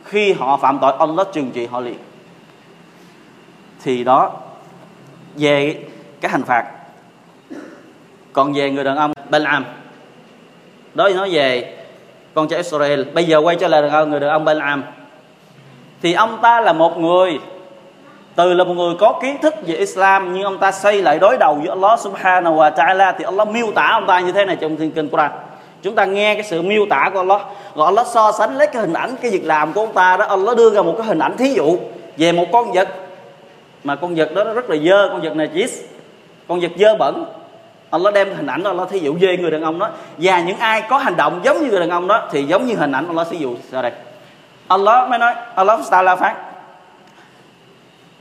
Khi 0.03 0.33
họ 0.33 0.57
phạm 0.57 0.79
tội 0.79 0.93
Allah 0.99 1.27
trừng 1.33 1.51
trị 1.53 1.65
họ 1.65 1.79
liền. 1.79 1.97
Thì 3.83 4.03
đó, 4.03 4.31
về 5.35 5.83
cái 6.21 6.31
hành 6.31 6.43
phạt. 6.43 6.65
Còn 8.33 8.53
về 8.53 8.71
người 8.71 8.83
đàn 8.83 8.97
ông 8.97 9.13
Balaam. 9.29 9.65
Đó 10.93 11.09
nói 11.09 11.29
về 11.29 11.77
con 12.33 12.47
trai 12.47 12.57
Israel. 12.57 13.03
Bây 13.13 13.23
giờ 13.23 13.37
quay 13.37 13.55
trở 13.55 13.67
lại 13.67 13.81
đàn 13.81 13.91
ông 13.91 14.09
người 14.09 14.19
đàn 14.19 14.29
ông 14.29 14.45
Balaam. 14.45 14.83
Thì 16.01 16.13
ông 16.13 16.39
ta 16.41 16.61
là 16.61 16.73
một 16.73 16.97
người 16.97 17.39
từ 18.35 18.53
là 18.53 18.63
một 18.63 18.73
người 18.73 18.93
có 18.99 19.19
kiến 19.21 19.37
thức 19.41 19.55
về 19.67 19.75
Islam, 19.75 20.33
nhưng 20.33 20.43
ông 20.43 20.57
ta 20.57 20.71
xây 20.71 21.01
lại 21.01 21.19
đối 21.19 21.37
đầu 21.37 21.55
với 21.55 21.67
Allah 21.67 21.99
Subhanahu 21.99 22.55
wa 22.55 22.71
Taala, 22.71 23.11
thì 23.11 23.25
Allah 23.25 23.47
miêu 23.47 23.71
tả 23.75 23.89
ông 23.91 24.07
ta 24.07 24.19
như 24.19 24.31
thế 24.31 24.45
này 24.45 24.57
trong 24.61 24.77
thiên 24.77 24.91
kinh 24.91 25.09
Quran. 25.09 25.31
Chúng 25.81 25.95
ta 25.95 26.05
nghe 26.05 26.33
cái 26.33 26.43
sự 26.43 26.61
miêu 26.61 26.85
tả 26.89 27.09
của 27.13 27.19
Allah 27.19 27.41
rồi 27.75 27.85
Allah 27.85 28.07
so 28.07 28.31
sánh 28.31 28.57
lấy 28.57 28.67
cái 28.67 28.81
hình 28.81 28.93
ảnh, 28.93 29.15
cái 29.21 29.31
việc 29.31 29.45
làm 29.45 29.73
của 29.73 29.81
ông 29.81 29.93
ta 29.93 30.17
đó, 30.17 30.25
Allah 30.25 30.57
đưa 30.57 30.69
ra 30.69 30.81
một 30.81 30.93
cái 30.97 31.07
hình 31.07 31.19
ảnh 31.19 31.37
thí 31.37 31.53
dụ 31.53 31.77
về 32.17 32.31
một 32.31 32.45
con 32.51 32.71
vật. 32.71 32.87
Mà 33.83 33.95
con 33.95 34.15
vật 34.15 34.33
đó 34.35 34.43
nó 34.43 34.53
rất 34.53 34.69
là 34.69 34.77
dơ, 34.77 35.09
con 35.11 35.21
vật 35.21 35.35
này 35.35 35.49
chỉ 35.53 35.65
con 36.47 36.59
vật 36.59 36.71
dơ 36.77 36.95
bẩn. 36.95 37.25
Allah 37.89 38.13
đem 38.13 38.35
hình 38.35 38.47
ảnh 38.47 38.63
đó, 38.63 38.69
Allah 38.69 38.89
thí 38.89 38.99
dụ 38.99 39.15
về 39.19 39.37
người 39.37 39.51
đàn 39.51 39.61
ông 39.61 39.79
đó. 39.79 39.89
Và 40.17 40.39
những 40.39 40.57
ai 40.57 40.81
có 40.89 40.97
hành 40.97 41.17
động 41.17 41.39
giống 41.43 41.63
như 41.63 41.69
người 41.69 41.79
đàn 41.79 41.89
ông 41.89 42.07
đó, 42.07 42.27
thì 42.31 42.43
giống 42.43 42.65
như 42.65 42.75
hình 42.75 42.91
ảnh 42.91 43.07
Allah 43.07 43.27
thí 43.29 43.37
dụ 43.37 43.55
sau 43.71 43.81
đây. 43.81 43.91
Allah 44.67 45.09
mới 45.09 45.19
nói, 45.19 45.33
Allah 45.55 45.79
Taala 45.91 46.15
phát 46.15 46.35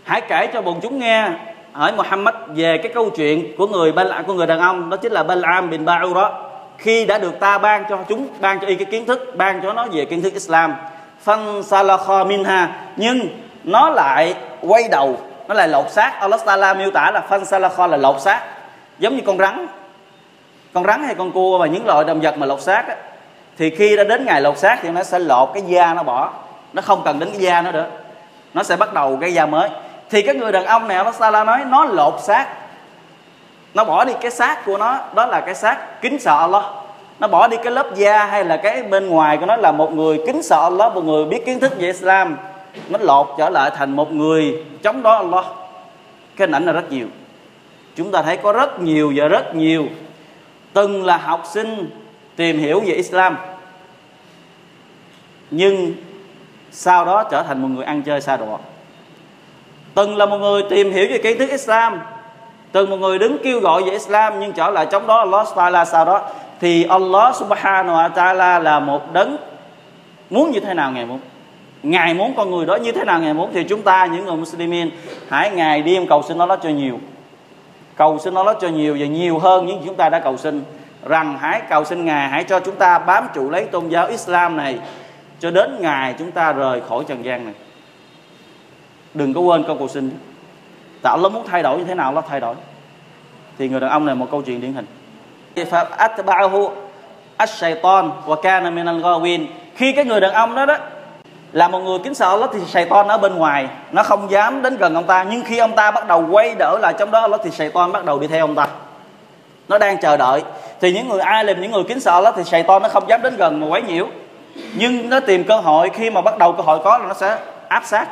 hãy 0.05 0.21
kể 0.21 0.47
cho 0.53 0.63
bọn 0.63 0.81
chúng 0.83 0.99
nghe 0.99 1.29
hỏi 1.73 1.93
Muhammad 1.93 2.35
về 2.49 2.79
cái 2.79 2.93
câu 2.95 3.11
chuyện 3.11 3.57
của 3.59 3.67
người 3.67 3.93
của 4.27 4.35
người 4.35 4.47
đàn 4.47 4.61
ông 4.61 4.91
đó 4.91 4.97
chính 4.97 5.13
là 5.13 5.23
Balaam 5.23 5.71
bin 5.71 5.85
Ba'ura 5.85 6.31
khi 6.79 7.05
đã 7.05 7.19
được 7.19 7.41
ta 7.41 7.59
ban 7.59 7.85
cho 7.89 7.99
chúng 8.09 8.29
ban 8.41 8.61
cho 8.61 8.67
y 8.67 8.75
cái 8.75 8.85
kiến 8.85 9.07
thức 9.07 9.35
ban 9.37 9.61
cho 9.63 9.73
nó 9.73 9.87
về 9.93 10.05
kiến 10.05 10.23
thức 10.23 10.33
Islam. 10.33 10.75
Phân 11.23 11.63
salakha 11.63 12.25
minha 12.25 12.69
nhưng 12.97 13.29
nó 13.65 13.91
lại 13.91 14.35
quay 14.61 14.89
đầu 14.91 15.19
nó 15.49 15.55
lại 15.55 15.69
lột 15.69 15.91
xác. 15.91 16.21
Allah 16.21 16.41
Taala 16.45 16.75
miêu 16.75 16.91
tả 16.91 17.11
là 17.11 17.21
phân 17.21 17.45
salakha 17.45 17.87
là 17.87 17.97
lột 17.97 18.21
xác 18.21 18.41
giống 18.99 19.17
như 19.17 19.23
con 19.27 19.39
rắn. 19.39 19.67
Con 20.73 20.85
rắn 20.85 21.03
hay 21.03 21.15
con 21.15 21.33
cua 21.33 21.59
và 21.59 21.67
những 21.67 21.87
loại 21.87 22.05
động 22.05 22.21
vật 22.21 22.39
mà 22.39 22.47
lột 22.47 22.61
xác 22.61 22.89
á, 22.89 22.97
thì 23.59 23.71
khi 23.71 23.97
đã 23.97 24.05
đến 24.05 24.25
ngày 24.25 24.41
lột 24.41 24.59
xác 24.59 24.79
thì 24.83 24.89
nó 24.89 25.03
sẽ 25.03 25.19
lột 25.19 25.51
cái 25.55 25.63
da 25.63 25.95
nó 25.95 26.03
bỏ. 26.03 26.33
Nó 26.73 26.83
không 26.83 27.03
cần 27.05 27.19
đến 27.19 27.29
cái 27.31 27.41
da 27.41 27.63
nữa 27.63 27.73
nữa. 27.73 27.87
Nó 28.55 28.63
sẽ 28.63 28.77
bắt 28.77 28.95
đầu 28.95 29.19
cái 29.21 29.35
da 29.35 29.47
mới 29.47 29.69
thì 30.15 30.23
cái 30.23 30.35
người 30.35 30.53
đàn 30.53 30.65
ông 30.65 30.89
này 30.89 30.97
Allah 30.97 31.19
Taala 31.19 31.45
nói, 31.45 31.65
nó 31.67 31.85
lột 31.85 32.15
xác. 32.23 32.47
Nó 33.75 33.85
bỏ 33.85 34.05
đi 34.05 34.13
cái 34.21 34.31
xác 34.31 34.65
của 34.65 34.79
nó, 34.79 34.99
đó 35.15 35.27
là 35.27 35.41
cái 35.41 35.55
xác 35.55 36.03
kính 36.03 36.19
sợ 36.19 36.39
Allah. 36.41 36.65
Nó 37.19 37.29
bỏ 37.29 37.49
đi 37.49 37.57
cái 37.57 37.73
lớp 37.73 37.95
da 37.95 38.25
hay 38.25 38.45
là 38.45 38.57
cái 38.57 38.83
bên 38.83 39.09
ngoài 39.09 39.37
của 39.37 39.47
nó 39.47 39.57
là 39.57 39.73
một 39.73 39.93
người 39.93 40.21
kính 40.27 40.43
sợ 40.43 40.63
Allah, 40.63 40.95
một 40.95 41.05
người 41.05 41.25
biết 41.25 41.47
kiến 41.47 41.61
thức 41.61 41.73
về 41.79 41.87
Islam. 41.87 42.37
Nó 42.89 42.99
lột 43.03 43.27
trở 43.39 43.51
lại 43.51 43.71
thành 43.77 43.97
một 43.97 44.13
người 44.13 44.65
chống 44.83 45.03
đó 45.03 45.17
Allah. 45.17 45.45
Cái 46.37 46.47
hình 46.47 46.55
ảnh 46.55 46.67
là 46.67 46.73
rất 46.73 46.93
nhiều. 46.93 47.07
Chúng 47.97 48.11
ta 48.11 48.23
thấy 48.23 48.37
có 48.37 48.53
rất 48.53 48.81
nhiều 48.81 49.13
và 49.17 49.29
rất 49.29 49.55
nhiều 49.55 49.87
từng 50.73 51.05
là 51.05 51.17
học 51.17 51.43
sinh 51.47 51.91
tìm 52.37 52.59
hiểu 52.59 52.81
về 52.81 52.95
Islam. 52.95 53.37
Nhưng 55.51 55.95
sau 56.71 57.05
đó 57.05 57.25
trở 57.31 57.43
thành 57.43 57.63
một 57.63 57.69
người 57.69 57.85
ăn 57.85 58.03
chơi 58.03 58.21
xa 58.21 58.37
đọa 58.37 58.59
từng 59.95 60.17
là 60.17 60.27
một 60.27 60.39
người 60.39 60.63
tìm 60.71 60.93
hiểu 60.93 61.07
về 61.11 61.19
kiến 61.19 61.39
thức 61.39 61.51
Islam. 61.51 62.01
Từng 62.73 62.91
một 62.91 62.97
người 62.97 63.19
đứng 63.19 63.37
kêu 63.45 63.61
gọi 63.61 63.83
về 63.83 63.91
Islam, 63.91 64.41
nhưng 64.41 64.53
trở 64.53 64.71
lại 64.71 64.87
chống 64.87 65.07
đó, 65.07 65.19
Allah 65.19 65.47
Taala 65.57 65.85
sau 65.85 66.05
đó. 66.05 66.23
Thì 66.61 66.85
Allah 66.85 67.37
Subhanahu 67.37 67.97
wa 67.97 68.09
Taala 68.09 68.59
là 68.59 68.81
một 68.81 69.13
đấng 69.13 69.37
muốn 70.31 70.51
như 70.51 70.61
thế 70.61 70.75
nào 70.75 70.91
ngài 70.91 71.07
muốn? 71.07 71.21
Ngài 71.83 72.15
muốn 72.15 72.35
con 72.37 72.51
người 72.51 72.67
đó 72.67 72.77
như 72.77 72.93
thế 72.93 73.05
nào 73.05 73.21
ngài 73.21 73.35
muốn? 73.35 73.51
Thì 73.55 73.65
chúng 73.65 73.83
ta, 73.83 74.07
những 74.07 74.25
người 74.25 74.37
Muslimin, 74.37 74.91
hãy 75.29 75.51
ngày 75.51 75.83
đêm 75.83 76.07
cầu 76.07 76.23
xin 76.23 76.39
Allah 76.39 76.59
cho 76.63 76.69
nhiều. 76.69 77.01
Cầu 77.97 78.19
xin 78.19 78.35
Allah 78.35 78.57
cho 78.61 78.69
nhiều 78.69 78.97
và 79.01 79.07
nhiều 79.07 79.39
hơn 79.39 79.67
những 79.67 79.83
chúng 79.87 79.95
ta 79.95 80.09
đã 80.09 80.19
cầu 80.19 80.37
xin. 80.37 80.65
Rằng 81.07 81.39
hãy 81.41 81.61
cầu 81.69 81.85
xin 81.85 82.05
ngài, 82.05 82.29
hãy 82.29 82.45
cho 82.45 82.61
chúng 82.61 82.77
ta 82.77 82.99
bám 82.99 83.27
trụ 83.35 83.51
lấy 83.51 83.65
tôn 83.65 83.89
giáo 83.89 84.07
Islam 84.07 84.57
này, 84.57 84.79
cho 85.41 85.51
đến 85.51 85.77
ngày 85.81 86.15
chúng 86.19 86.31
ta 86.31 86.53
rời 86.53 86.81
khỏi 86.89 87.05
trần 87.09 87.25
gian 87.25 87.45
này 87.45 87.55
đừng 89.15 89.35
có 89.35 89.41
quên 89.41 89.65
câu 89.65 89.77
cầu 89.79 89.89
xin. 89.89 90.11
Tạo 91.03 91.19
lớn 91.19 91.33
muốn 91.33 91.47
thay 91.47 91.63
đổi 91.63 91.79
như 91.79 91.85
thế 91.85 91.95
nào 91.95 92.13
nó 92.13 92.21
thay 92.21 92.41
đổi. 92.41 92.55
Thì 93.59 93.69
người 93.69 93.81
đàn 93.81 93.91
ông 93.91 94.07
này 94.07 94.15
một 94.15 94.27
câu 94.31 94.43
chuyện 94.43 94.61
điển 94.61 94.73
hình. 94.73 94.87
Atba'ahu 95.99 96.71
ash-shaytan 97.39 98.11
wa 98.27 98.37
kana 98.37 98.71
min 98.71 98.87
al-ghawin 98.87 99.47
khi 99.75 99.93
cái 99.93 100.05
người 100.05 100.21
đàn 100.21 100.33
ông 100.33 100.55
đó 100.55 100.67
đó 100.67 100.77
là 101.53 101.69
một 101.69 101.79
người 101.79 101.99
kính 102.05 102.15
sợ 102.15 102.31
Allah 102.31 102.51
thì 102.53 102.61
Satan 102.67 103.09
ở 103.09 103.19
bên 103.19 103.35
ngoài, 103.35 103.69
nó 103.93 104.03
không 104.03 104.31
dám 104.31 104.63
đến 104.63 104.77
gần 104.77 104.95
ông 104.95 105.05
ta. 105.05 105.25
Nhưng 105.31 105.45
khi 105.45 105.59
ông 105.59 105.77
ta 105.77 105.91
bắt 105.91 106.09
đầu 106.09 106.27
quay 106.31 106.55
đỡ 106.55 106.79
lại 106.83 106.95
trong 106.99 107.11
đó, 107.11 107.21
Allah 107.21 107.41
thì 107.45 107.51
Satan 107.51 107.93
bắt 107.93 108.05
đầu 108.05 108.19
đi 108.19 108.27
theo 108.27 108.47
ông 108.47 108.55
ta. 108.55 108.69
Nó 109.69 109.79
đang 109.79 110.01
chờ 110.01 110.17
đợi. 110.17 110.43
Thì 110.81 110.93
những 110.93 111.09
người 111.09 111.21
ai 111.21 111.45
làm 111.45 111.61
những 111.61 111.71
người 111.71 111.85
kính 111.89 112.01
sợ 112.01 112.13
Allah 112.13 112.35
thì 112.37 112.45
Satan 112.45 112.83
nó 112.83 112.89
không 112.89 113.09
dám 113.09 113.23
đến 113.23 113.37
gần 113.37 113.61
mà 113.61 113.67
quấy 113.67 113.83
nhiễu. 113.83 114.07
Nhưng 114.75 115.11
nó 115.11 115.21
tìm 115.21 115.45
cơ 115.45 115.57
hội, 115.57 115.91
khi 115.95 116.11
mà 116.11 116.21
bắt 116.21 116.39
đầu 116.39 116.53
cơ 116.53 116.63
hội 116.63 116.79
có 116.85 116.99
là 116.99 117.07
nó 117.07 117.15
sẽ 117.15 117.39
áp 117.69 117.83
sát 117.85 118.09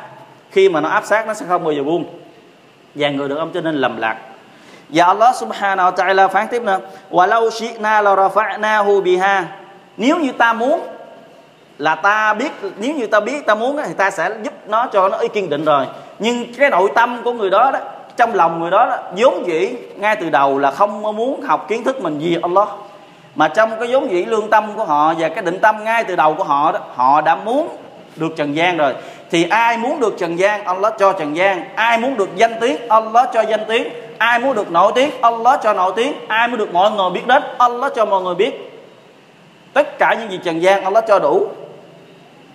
khi 0.53 0.69
mà 0.69 0.81
nó 0.81 0.89
áp 0.89 1.05
sát 1.05 1.27
nó 1.27 1.33
sẽ 1.33 1.45
không 1.49 1.63
bao 1.63 1.73
giờ 1.73 1.83
buông. 1.83 2.05
Và 2.95 3.09
người 3.09 3.29
được 3.29 3.37
ông 3.37 3.51
cho 3.53 3.61
nên 3.61 3.75
lầm 3.75 3.97
lạc. 3.97 4.17
Và 4.89 5.05
Allah 5.05 5.35
subhanahu 5.35 5.91
wa 5.91 5.95
ta'ala 5.95 6.27
phán 6.27 6.47
tiếp 6.47 6.61
nữa 6.61 6.79
walau 7.11 7.49
shi'na 7.49 8.01
la 8.03 8.15
rafa'nahu 8.15 9.01
biha. 9.01 9.45
Nếu 9.97 10.17
như 10.19 10.31
ta 10.31 10.53
muốn 10.53 10.81
là 11.77 11.95
ta 11.95 12.33
biết 12.33 12.51
nếu 12.77 12.95
như 12.95 13.07
ta 13.07 13.19
biết 13.19 13.45
ta 13.45 13.55
muốn 13.55 13.79
thì 13.85 13.93
ta 13.93 14.11
sẽ 14.11 14.29
giúp 14.43 14.53
nó 14.67 14.87
cho 14.87 15.09
nó 15.09 15.17
kiên 15.33 15.49
định 15.49 15.65
rồi. 15.65 15.85
Nhưng 16.19 16.53
cái 16.53 16.69
nội 16.69 16.91
tâm 16.95 17.21
của 17.23 17.33
người 17.33 17.49
đó 17.49 17.71
đó 17.71 17.79
trong 18.17 18.35
lòng 18.35 18.59
người 18.59 18.71
đó, 18.71 18.85
đó 18.85 18.97
vốn 19.17 19.47
dĩ 19.47 19.75
ngay 19.95 20.15
từ 20.15 20.29
đầu 20.29 20.59
là 20.59 20.71
không 20.71 21.01
muốn 21.01 21.41
học 21.41 21.65
kiến 21.69 21.83
thức 21.83 22.01
mình 22.01 22.19
gì 22.19 22.37
Allah. 22.41 22.67
Mà 23.35 23.47
trong 23.47 23.79
cái 23.79 23.89
vốn 23.91 24.11
dĩ 24.11 24.25
lương 24.25 24.49
tâm 24.49 24.73
của 24.75 24.83
họ 24.83 25.13
và 25.17 25.29
cái 25.29 25.43
định 25.43 25.59
tâm 25.59 25.83
ngay 25.83 26.03
từ 26.03 26.15
đầu 26.15 26.33
của 26.33 26.43
họ 26.43 26.71
đó 26.71 26.79
họ 26.95 27.21
đã 27.21 27.35
muốn 27.35 27.77
được 28.15 28.33
trần 28.37 28.55
gian 28.55 28.77
rồi 28.77 28.93
thì 29.33 29.43
ai 29.43 29.77
muốn 29.77 29.99
được 29.99 30.15
trần 30.17 30.39
gian, 30.39 30.63
Allah 30.63 30.93
cho 30.99 31.13
trần 31.13 31.35
gian. 31.35 31.63
Ai 31.75 31.97
muốn 31.97 32.17
được 32.17 32.29
danh 32.35 32.53
tiếng, 32.61 32.87
Allah 32.87 33.29
cho 33.33 33.41
danh 33.41 33.65
tiếng. 33.67 33.87
Ai 34.17 34.39
muốn 34.39 34.55
được 34.55 34.71
nổi 34.71 34.91
tiếng, 34.95 35.11
Allah 35.21 35.59
cho 35.63 35.73
nổi 35.73 35.93
tiếng. 35.95 36.13
Ai 36.27 36.47
muốn 36.47 36.57
được 36.57 36.73
mọi 36.73 36.91
người 36.91 37.09
biết 37.09 37.27
đến, 37.27 37.43
Allah 37.57 37.91
cho 37.95 38.05
mọi 38.05 38.21
người 38.21 38.35
biết. 38.35 38.81
Tất 39.73 39.97
cả 39.99 40.15
những 40.19 40.31
gì 40.31 40.39
trần 40.43 40.61
gian, 40.61 40.83
Allah 40.83 41.03
cho 41.07 41.19
đủ. 41.19 41.47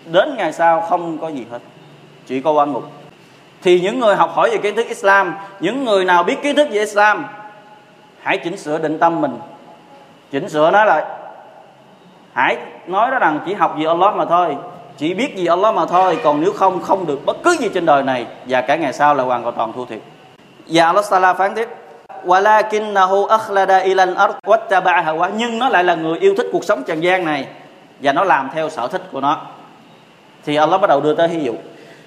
Đến 0.05 0.35
ngày 0.37 0.53
sau 0.53 0.81
không 0.81 1.19
có 1.19 1.29
gì 1.29 1.47
hết. 1.51 1.59
Chỉ 2.27 2.41
có 2.41 2.53
quan 2.53 2.73
ngục. 2.73 2.85
Thì 3.63 3.81
những 3.81 4.01
người 4.01 4.17
học 4.17 4.31
hỏi 4.35 4.51
về 4.51 4.59
kiến 4.59 4.77
thức 4.77 4.87
Islam, 4.89 5.35
những 5.61 5.85
người 5.85 6.05
nào 6.05 6.23
biết 6.23 6.43
kiến 6.43 6.57
thức 6.57 6.69
về 6.71 6.79
Islam, 6.79 7.27
hãy 8.23 8.39
chỉnh 8.39 8.57
sửa 8.57 8.79
định 8.79 8.99
tâm 8.99 9.21
mình. 9.21 9.39
Chỉnh 10.31 10.49
sửa 10.49 10.71
nó 10.71 10.85
lại. 10.85 11.05
Hãy 12.33 12.57
nói 12.87 13.11
đó 13.11 13.19
rằng 13.19 13.41
chỉ 13.47 13.55
học 13.55 13.75
về 13.79 13.87
Allah 13.87 14.15
mà 14.15 14.25
thôi 14.25 14.57
chỉ 14.99 15.15
biết 15.15 15.37
gì 15.37 15.47
Allah 15.47 15.75
mà 15.75 15.87
thôi, 15.87 16.19
còn 16.25 16.41
nếu 16.41 16.53
không 16.53 16.83
không 16.83 17.07
được 17.07 17.27
bất 17.27 17.37
cứ 17.45 17.57
gì 17.59 17.69
trên 17.75 17.87
đời 17.87 18.03
này, 18.03 18.27
và 18.47 18.61
cả 18.61 18.77
ngày 18.77 18.93
sau 18.93 19.15
là 19.15 19.25
hoàn 19.25 19.53
toàn 19.57 19.73
thua 19.73 19.85
thiệt. 19.85 19.99
Và 20.67 20.87
Allah 20.87 21.05
Taala 21.11 21.35
phán 21.35 21.55
tiếp 21.55 21.69
walakinnahu 22.25 23.27
akhlada 23.27 23.79
ilan 23.79 24.15
al-ard 24.15 24.33
wattaba'a. 24.47 25.05
Hawa 25.05 25.31
nhưng 25.37 25.59
nó 25.59 25.69
lại 25.69 25.85
là 25.85 25.95
người 25.95 26.19
yêu 26.19 26.35
thích 26.37 26.47
cuộc 26.53 26.65
sống 26.65 26.83
trần 26.87 27.03
gian 27.03 27.25
này, 27.25 27.47
và 28.01 28.13
nó 28.13 28.25
làm 28.25 28.51
theo 28.55 28.71
sở 28.71 28.89
thích 28.89 29.03
của 29.13 29.21
nó. 29.21 29.41
Thì 30.45 30.57
Allah 30.57 30.81
bắt 30.81 30.87
đầu 30.87 31.01
đưa 31.01 31.15
tới 31.15 31.29
ví 31.29 31.45
dụ. 31.45 31.55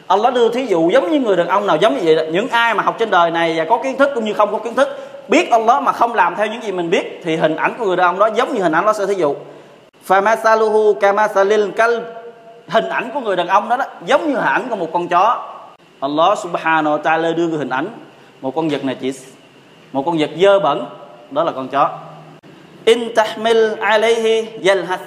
Allah 0.08 0.34
đưa 0.34 0.50
thí 0.50 0.66
dụ 0.66 0.90
giống 0.90 1.12
như 1.12 1.20
người 1.20 1.36
đàn 1.36 1.48
ông 1.48 1.68
nào 1.68 1.78
giống 1.78 1.98
như 1.98 2.02
vậy 2.04 2.30
những 2.32 2.48
ai 2.48 2.74
mà 2.74 2.84
học 2.84 2.96
trên 3.00 3.10
đời 3.10 3.32
này 3.32 3.54
và 3.58 3.66
có 3.70 3.78
kiến 3.84 3.98
thức 3.98 4.10
cũng 4.16 4.26
như 4.26 4.34
không 4.34 4.52
có 4.52 4.58
kiến 4.58 4.76
thức, 4.76 4.90
biết 5.28 5.52
Allah 5.52 5.84
mà 5.84 5.92
không 5.92 6.14
làm 6.14 6.36
theo 6.36 6.48
những 6.48 6.64
gì 6.64 6.72
mình 6.72 6.90
biết, 6.90 7.22
thì 7.24 7.36
hình 7.36 7.56
ảnh 7.56 7.74
của 7.78 7.86
người 7.86 7.96
đàn 7.96 8.08
ông 8.08 8.20
đó 8.20 8.30
giống 8.36 8.54
như 8.54 8.64
hình 8.64 8.72
ảnh 8.72 8.86
nó 8.86 8.94
sẽ 8.94 9.06
thí 9.06 9.14
dụ. 9.14 9.36
Famasaluhu 10.08 10.94
kamasalil 10.94 11.70
kalb 11.72 12.04
hình 12.72 12.90
ảnh 12.90 13.10
của 13.14 13.20
người 13.20 13.36
đàn 13.36 13.48
ông 13.48 13.70
đó, 13.70 13.78
đó 13.78 13.86
giống 14.06 14.28
như 14.28 14.36
hình 14.36 14.46
ảnh 14.46 14.68
của 14.70 14.76
một 14.76 14.90
con 14.94 15.08
chó. 15.08 15.48
Allah 16.00 16.38
subhanahu 16.38 16.98
wa 16.98 17.02
ta'ala 17.02 17.36
đưa 17.36 17.58
hình 17.58 17.70
ảnh. 17.70 17.88
Một 18.42 18.56
con 18.56 18.70
vật 18.70 18.86
này 18.86 18.96
chỉ 19.02 19.14
một 19.92 20.04
con 20.06 20.18
vật 20.18 20.30
dơ 20.38 20.60
bẩn 20.60 20.86
đó 21.32 21.44
là 21.44 21.52
con 21.52 21.68
chó. 21.68 21.90
In 22.86 23.16
tahmil 23.16 23.74
alayhi 23.82 24.48
yalhath. 24.68 25.02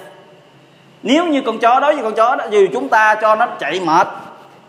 Nếu 1.02 1.26
như 1.26 1.42
con 1.46 1.58
chó 1.58 1.80
đó 1.80 1.92
với 1.92 2.02
con 2.02 2.14
chó 2.14 2.36
đó 2.36 2.44
dù 2.50 2.66
chúng 2.72 2.88
ta 2.88 3.14
cho 3.14 3.34
nó 3.34 3.46
chạy 3.46 3.80
mệt 3.80 4.08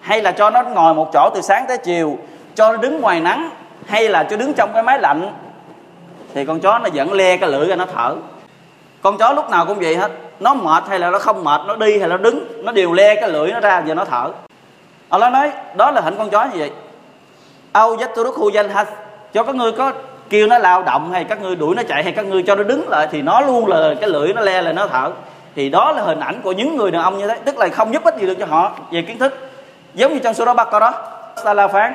hay 0.01 0.21
là 0.21 0.31
cho 0.31 0.49
nó 0.49 0.63
ngồi 0.63 0.93
một 0.93 1.10
chỗ 1.13 1.29
từ 1.36 1.41
sáng 1.41 1.65
tới 1.67 1.77
chiều 1.77 2.17
cho 2.55 2.71
nó 2.71 2.77
đứng 2.77 3.01
ngoài 3.01 3.19
nắng 3.19 3.49
hay 3.88 4.10
là 4.10 4.23
cho 4.23 4.38
đứng 4.38 4.53
trong 4.53 4.73
cái 4.73 4.84
máy 4.84 4.99
lạnh 4.99 5.31
thì 6.34 6.45
con 6.45 6.60
chó 6.60 6.79
nó 6.79 6.89
vẫn 6.93 7.13
le 7.13 7.38
cái 7.38 7.49
lưỡi 7.49 7.67
ra 7.67 7.75
nó 7.75 7.86
thở 7.95 8.15
con 9.05 9.17
chó 9.17 9.33
lúc 9.33 9.49
nào 9.49 9.65
cũng 9.65 9.79
vậy 9.79 9.97
hết. 9.97 10.11
Nó 10.39 10.53
mệt 10.53 10.83
hay 10.89 10.99
là 10.99 11.09
nó 11.09 11.19
không 11.19 11.43
mệt, 11.43 11.61
nó 11.67 11.75
đi 11.75 11.99
hay 11.99 12.09
là 12.09 12.17
nó 12.17 12.23
đứng, 12.23 12.63
nó 12.63 12.71
đều 12.71 12.93
le 12.93 13.15
cái 13.15 13.29
lưỡi 13.29 13.51
nó 13.51 13.59
ra 13.59 13.83
và 13.87 13.93
nó 13.93 14.05
thở. 14.05 14.31
Allah 15.09 15.33
nói, 15.33 15.51
đó 15.75 15.91
là 15.91 16.01
hình 16.01 16.15
con 16.17 16.29
chó 16.29 16.43
như 16.43 16.59
vậy. 16.59 16.71
Au 17.71 17.97
yatruku 17.97 18.51
yalhath. 18.55 18.89
Cho 19.33 19.43
các 19.43 19.55
ngươi 19.55 19.71
có 19.71 19.91
kêu 20.29 20.47
nó 20.47 20.57
lao 20.57 20.83
động 20.83 21.11
hay 21.11 21.23
các 21.23 21.41
ngươi 21.41 21.55
đuổi 21.55 21.75
nó 21.75 21.83
chạy 21.87 22.03
hay 22.03 22.11
các 22.11 22.25
ngươi 22.25 22.43
cho 22.43 22.55
nó 22.55 22.63
đứng 22.63 22.89
lại 22.89 23.07
thì 23.11 23.21
nó 23.21 23.41
luôn 23.41 23.67
là 23.67 23.93
cái 24.01 24.09
lưỡi 24.09 24.33
nó 24.33 24.41
le 24.41 24.61
là 24.61 24.71
nó 24.71 24.87
thở. 24.87 25.11
Thì 25.55 25.69
đó 25.69 25.91
là 25.91 26.01
hình 26.01 26.19
ảnh 26.19 26.41
của 26.43 26.51
những 26.51 26.77
người 26.77 26.91
đàn 26.91 27.01
ông 27.01 27.17
như 27.17 27.27
thế, 27.27 27.35
tức 27.45 27.57
là 27.57 27.67
không 27.69 27.93
giúp 27.93 28.03
ích 28.03 28.15
gì 28.19 28.27
được 28.27 28.35
cho 28.39 28.45
họ 28.45 28.71
về 28.91 29.01
kiến 29.01 29.19
thức. 29.19 29.49
Giống 29.93 30.13
như 30.13 30.19
trong 30.19 30.33
số 30.33 30.45
đó 30.45 30.53
bắt 30.53 30.67
đó 30.71 30.93
ta 31.45 31.53
la 31.53 31.67
phán 31.67 31.93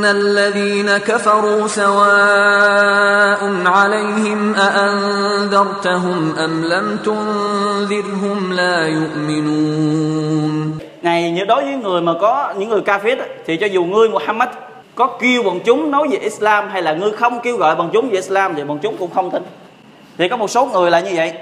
إن 0.00 0.04
الذين 0.04 0.98
كفروا 0.98 1.66
سواء 1.66 3.42
عليهم 3.66 4.54
أأنذرتهم 4.54 6.18
أم 6.44 6.64
لم 6.64 6.86
تنذرهم 7.06 8.52
لا 8.52 8.76
يؤمنون 8.98 10.78
Này 11.02 11.30
như 11.30 11.44
đối 11.44 11.64
với 11.64 11.74
người 11.74 12.00
mà 12.00 12.12
có 12.20 12.54
những 12.58 12.68
người 12.68 12.80
kafir 12.80 13.16
thì 13.46 13.56
cho 13.56 13.66
dù 13.66 13.84
ngươi 13.84 14.08
Muhammad 14.08 14.48
có 14.94 15.06
kêu 15.20 15.42
bọn 15.42 15.60
chúng 15.64 15.90
nói 15.90 16.08
về 16.10 16.18
Islam 16.18 16.68
hay 16.68 16.82
là 16.82 16.92
ngươi 16.92 17.12
không 17.12 17.40
kêu 17.40 17.56
gọi 17.56 17.76
bọn 17.76 17.90
chúng 17.92 18.08
về 18.08 18.14
Islam 18.14 18.54
thì 18.54 18.64
bọn 18.64 18.78
chúng 18.82 18.96
cũng 18.96 19.10
không 19.14 19.30
tin. 19.30 19.42
Thì 20.18 20.28
có 20.28 20.36
một 20.36 20.50
số 20.50 20.66
người 20.66 20.90
là 20.90 21.00
như 21.00 21.10
vậy. 21.14 21.32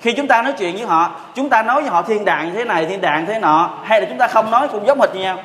Khi 0.00 0.12
chúng 0.12 0.26
ta 0.26 0.42
nói 0.42 0.52
chuyện 0.58 0.76
với 0.76 0.86
họ, 0.86 1.10
chúng 1.34 1.48
ta 1.48 1.62
nói 1.62 1.80
với 1.80 1.90
họ 1.90 2.02
thiên 2.02 2.24
đàng 2.24 2.46
như 2.46 2.52
thế 2.54 2.64
này, 2.64 2.86
thiên 2.86 3.00
đàng 3.00 3.26
thế 3.26 3.38
nọ, 3.38 3.70
hay 3.84 4.00
là 4.00 4.06
chúng 4.08 4.18
ta 4.18 4.26
không 4.26 4.50
nói 4.50 4.68
cũng 4.68 4.86
giống 4.86 5.00
hệt 5.00 5.14
như 5.14 5.20
nhau. 5.20 5.38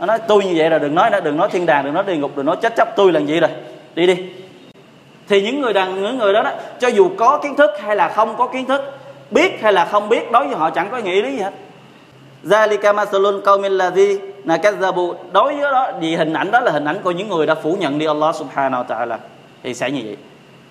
Nó 0.00 0.06
nói 0.06 0.18
tôi 0.28 0.44
như 0.44 0.52
vậy 0.56 0.70
là 0.70 0.78
đừng 0.78 0.94
nói 0.94 1.10
nữa, 1.10 1.20
đừng 1.20 1.36
nói 1.36 1.48
thiên 1.52 1.66
đàng, 1.66 1.84
đừng 1.84 1.94
nói 1.94 2.04
địa 2.06 2.16
ngục, 2.16 2.36
đừng 2.36 2.46
nói 2.46 2.56
chết 2.62 2.76
chấp 2.76 2.96
tôi 2.96 3.12
là 3.12 3.20
gì 3.20 3.40
rồi. 3.40 3.50
Đi 3.94 4.06
đi. 4.06 4.16
Thì 5.28 5.42
những 5.42 5.60
người 5.60 5.72
đàn 5.72 6.02
những 6.02 6.18
người 6.18 6.32
đó 6.32 6.42
đó, 6.42 6.52
cho 6.80 6.88
dù 6.88 7.10
có 7.18 7.38
kiến 7.38 7.56
thức 7.56 7.70
hay 7.82 7.96
là 7.96 8.08
không 8.08 8.36
có 8.36 8.46
kiến 8.46 8.66
thức, 8.66 8.98
biết 9.30 9.62
hay 9.62 9.72
là 9.72 9.84
không 9.84 10.08
biết 10.08 10.32
đối 10.32 10.46
với 10.46 10.56
họ 10.56 10.70
chẳng 10.70 10.88
có 10.90 10.98
nghĩa 10.98 11.22
lý 11.22 11.36
gì 11.36 11.42
hết. 11.42 11.52
Zalika 12.44 12.94
masalun 12.94 13.40
qaumin 13.44 13.72
ladhi 13.72 14.18
nakazzabu 14.44 15.14
đối 15.32 15.54
với 15.54 15.72
đó 15.72 15.92
vì 16.00 16.16
hình 16.16 16.32
ảnh 16.32 16.50
đó 16.50 16.60
là 16.60 16.72
hình 16.72 16.84
ảnh 16.84 16.96
của 17.02 17.10
những 17.10 17.28
người 17.28 17.46
đã 17.46 17.54
phủ 17.54 17.76
nhận 17.80 17.98
đi 17.98 18.06
Allah 18.06 18.34
subhanahu 18.34 18.82
wa 18.82 18.86
ta'ala. 18.86 19.16
Thì 19.62 19.74
sẽ 19.74 19.90
như 19.90 20.00
vậy. 20.04 20.16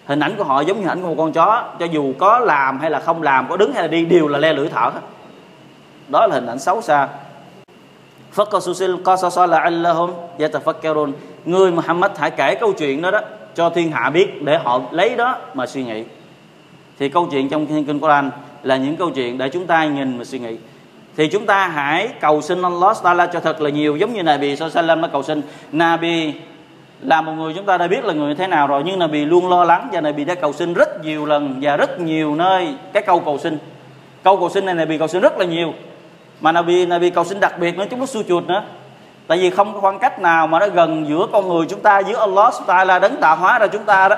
Hình 0.05 0.19
ảnh 0.19 0.35
của 0.37 0.43
họ 0.43 0.61
giống 0.61 0.77
như 0.77 0.83
hình 0.83 0.89
ảnh 0.89 1.01
của 1.01 1.07
một 1.07 1.15
con 1.17 1.31
chó 1.31 1.63
cho 1.79 1.85
dù 1.85 2.13
có 2.19 2.39
làm 2.39 2.79
hay 2.79 2.89
là 2.89 2.99
không 2.99 3.23
làm 3.23 3.49
có 3.49 3.57
đứng 3.57 3.73
hay 3.73 3.83
là 3.83 3.87
đi 3.87 4.05
đều 4.05 4.27
là 4.27 4.39
le 4.39 4.53
lưỡi 4.53 4.69
thở 4.69 4.91
đó 6.07 6.27
là 6.27 6.35
hình 6.35 6.47
ảnh 6.47 6.59
xấu 6.59 6.81
xa. 6.81 7.07
Fakasusil 8.35 9.03
qasasa 9.03 9.47
la'allahum 9.47 10.11
yatafakkarun. 10.39 11.11
Người 11.45 11.71
Muhammad 11.71 12.11
hãy 12.17 12.31
kể 12.31 12.55
câu 12.55 12.73
chuyện 12.73 13.01
đó 13.01 13.11
đó, 13.11 13.19
cho 13.55 13.69
thiên 13.69 13.91
hạ 13.91 14.09
biết 14.09 14.43
để 14.43 14.57
họ 14.57 14.81
lấy 14.91 15.15
đó 15.15 15.37
mà 15.53 15.65
suy 15.65 15.83
nghĩ. 15.83 16.03
Thì 16.99 17.09
câu 17.09 17.27
chuyện 17.31 17.49
trong 17.49 17.67
kinh 17.67 17.99
Quran 17.99 18.31
là 18.63 18.77
những 18.77 18.95
câu 18.95 19.09
chuyện 19.09 19.37
để 19.37 19.49
chúng 19.49 19.65
ta 19.65 19.85
nhìn 19.85 20.17
mà 20.17 20.23
suy 20.23 20.39
nghĩ. 20.39 20.55
Thì 21.17 21.27
chúng 21.27 21.45
ta 21.45 21.67
hãy 21.67 22.07
cầu 22.21 22.41
xin 22.41 22.61
Allah 22.61 22.97
Taala 23.03 23.25
cho 23.25 23.39
thật 23.39 23.61
là 23.61 23.69
nhiều, 23.69 23.95
giống 23.95 24.13
như 24.13 24.23
Nabi 24.23 24.55
Sallallahu 24.55 25.01
nó 25.01 25.07
cầu 25.07 25.23
xin. 25.23 25.41
Nabi 25.71 26.33
là 27.01 27.21
một 27.21 27.31
người 27.31 27.53
chúng 27.53 27.65
ta 27.65 27.77
đã 27.77 27.87
biết 27.87 28.05
là 28.05 28.13
người 28.13 28.35
thế 28.35 28.47
nào 28.47 28.67
rồi, 28.67 28.83
nhưng 28.85 28.99
Nabi 28.99 29.25
luôn 29.25 29.49
lo 29.49 29.63
lắng 29.63 29.89
và 29.91 30.01
Nabi 30.01 30.25
đã 30.25 30.35
cầu 30.35 30.53
xin 30.53 30.73
rất 30.73 31.05
nhiều 31.05 31.25
lần 31.25 31.59
và 31.61 31.77
rất 31.77 31.99
nhiều 31.99 32.35
nơi 32.35 32.67
cái 32.93 33.03
câu 33.03 33.19
cầu 33.19 33.37
xin. 33.37 33.57
Câu 34.23 34.37
cầu 34.37 34.49
xin 34.49 34.65
này 34.65 34.75
Nabi 34.75 34.97
cầu 34.97 35.07
xin 35.07 35.21
rất 35.21 35.37
là 35.37 35.45
nhiều 35.45 35.73
mà 36.41 36.51
Nabi 36.51 36.85
Nabi 36.85 37.09
cầu 37.09 37.23
xin 37.23 37.39
đặc 37.39 37.59
biệt 37.59 37.77
nữa, 37.77 37.85
chúng 37.89 37.99
nó 37.99 38.05
su 38.05 38.23
chuột 38.23 38.43
nữa. 38.43 38.63
Tại 39.27 39.37
vì 39.37 39.49
không 39.49 39.73
có 39.73 39.79
khoảng 39.79 39.99
cách 39.99 40.19
nào 40.19 40.47
mà 40.47 40.59
nó 40.59 40.67
gần 40.67 41.05
giữa 41.09 41.27
con 41.31 41.49
người 41.49 41.65
chúng 41.69 41.79
ta, 41.79 41.99
giữa 41.99 42.19
Allah 42.19 42.53
ta 42.67 42.83
la 42.83 42.99
đấng 42.99 43.15
tạo 43.21 43.35
hóa 43.35 43.59
ra 43.59 43.67
chúng 43.67 43.83
ta 43.83 44.07
đó. 44.07 44.15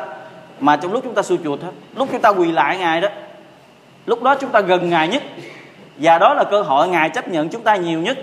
Mà 0.59 0.75
trong 0.75 0.93
lúc 0.93 1.03
chúng 1.03 1.13
ta 1.13 1.21
su 1.21 1.37
chuột 1.43 1.61
hết 1.61 1.71
lúc 1.95 2.07
chúng 2.11 2.21
ta 2.21 2.29
quỳ 2.29 2.51
lại 2.51 2.77
ngài 2.77 3.01
đó, 3.01 3.07
lúc 4.05 4.23
đó 4.23 4.35
chúng 4.35 4.49
ta 4.49 4.59
gần 4.59 4.89
ngài 4.89 5.07
nhất. 5.07 5.23
Và 5.97 6.17
đó 6.17 6.33
là 6.33 6.43
cơ 6.43 6.61
hội 6.61 6.87
ngài 6.87 7.09
chấp 7.09 7.27
nhận 7.27 7.49
chúng 7.49 7.63
ta 7.63 7.75
nhiều 7.75 7.99
nhất. 7.99 8.17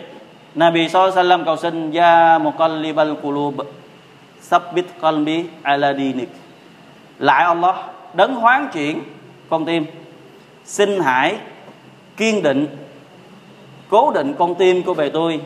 Nabi 0.55 0.89
Sallam 0.89 1.45
cầu 1.45 1.57
xin, 1.57 1.93
Ya 1.93 2.39
muqallibal 2.39 3.15
qulub, 3.23 3.61
Sabbit 4.41 4.87
qalbi 5.01 5.45
ala 5.63 5.93
dinik. 5.95 6.29
Lại 7.19 7.45
Allah, 7.45 7.77
Đấng 8.15 8.35
hoán 8.35 8.69
chuyển 8.73 9.03
con 9.49 9.65
tim. 9.65 9.87
Xin 10.65 11.01
hãy 11.01 11.37
kiên 12.17 12.43
định 12.43 12.67
Cố 13.91 14.11
định 14.15 14.35
con 14.39 14.55
tim 14.55 14.83
của 14.83 14.95
bề 14.95 15.09
tôi 15.09 15.41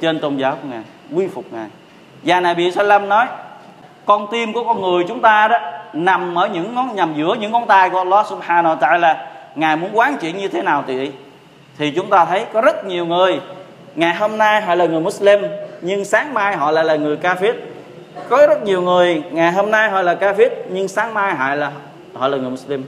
Trên 0.00 0.20
tôn 0.20 0.36
giáo 0.36 0.58
của 0.62 0.68
Ngài, 0.68 0.82
Quy 1.14 1.28
phục 1.28 1.44
Ngài. 1.52 1.68
Và 2.22 2.54
bị 2.54 2.72
Salam 2.72 3.08
nói, 3.08 3.26
Con 4.06 4.26
tim 4.30 4.52
của 4.52 4.64
con 4.64 4.80
người 4.82 5.04
chúng 5.08 5.20
ta 5.20 5.48
đó 5.48 5.58
Nằm 5.92 6.34
ở 6.38 6.48
những 6.48 6.74
ngón, 6.74 6.96
nằm 6.96 7.14
giữa 7.16 7.34
những 7.40 7.52
ngón 7.52 7.66
tay 7.66 7.90
của 7.90 7.98
Allah 7.98 8.26
subhanahu 8.26 8.74
wa 8.74 8.78
ta'ala. 8.78 9.14
Ngài 9.54 9.76
muốn 9.76 9.90
quán 9.92 10.16
chuyện 10.20 10.36
như 10.38 10.48
thế 10.48 10.62
nào 10.62 10.84
thì 10.86 11.10
thì 11.78 11.90
chúng 11.90 12.10
ta 12.10 12.24
thấy 12.24 12.44
có 12.52 12.60
rất 12.60 12.84
nhiều 12.84 13.06
người, 13.06 13.40
ngày 13.94 14.14
hôm 14.14 14.38
nay 14.38 14.60
họ 14.60 14.74
là 14.74 14.86
người 14.86 15.00
Muslim, 15.00 15.40
nhưng 15.80 16.04
sáng 16.04 16.34
mai 16.34 16.56
họ 16.56 16.70
lại 16.70 16.84
là 16.84 16.96
người 16.96 17.16
kafir. 17.16 17.54
Có 18.28 18.46
rất 18.46 18.62
nhiều 18.62 18.82
người, 18.82 19.22
ngày 19.30 19.52
hôm 19.52 19.70
nay 19.70 19.90
họ 19.90 20.02
là 20.02 20.14
kafir, 20.14 20.50
nhưng 20.70 20.88
sáng 20.88 21.14
mai 21.14 21.34
họ 21.34 21.54
là 21.54 21.72
họ 22.14 22.28
là 22.28 22.36
người 22.36 22.50
Muslim. 22.50 22.84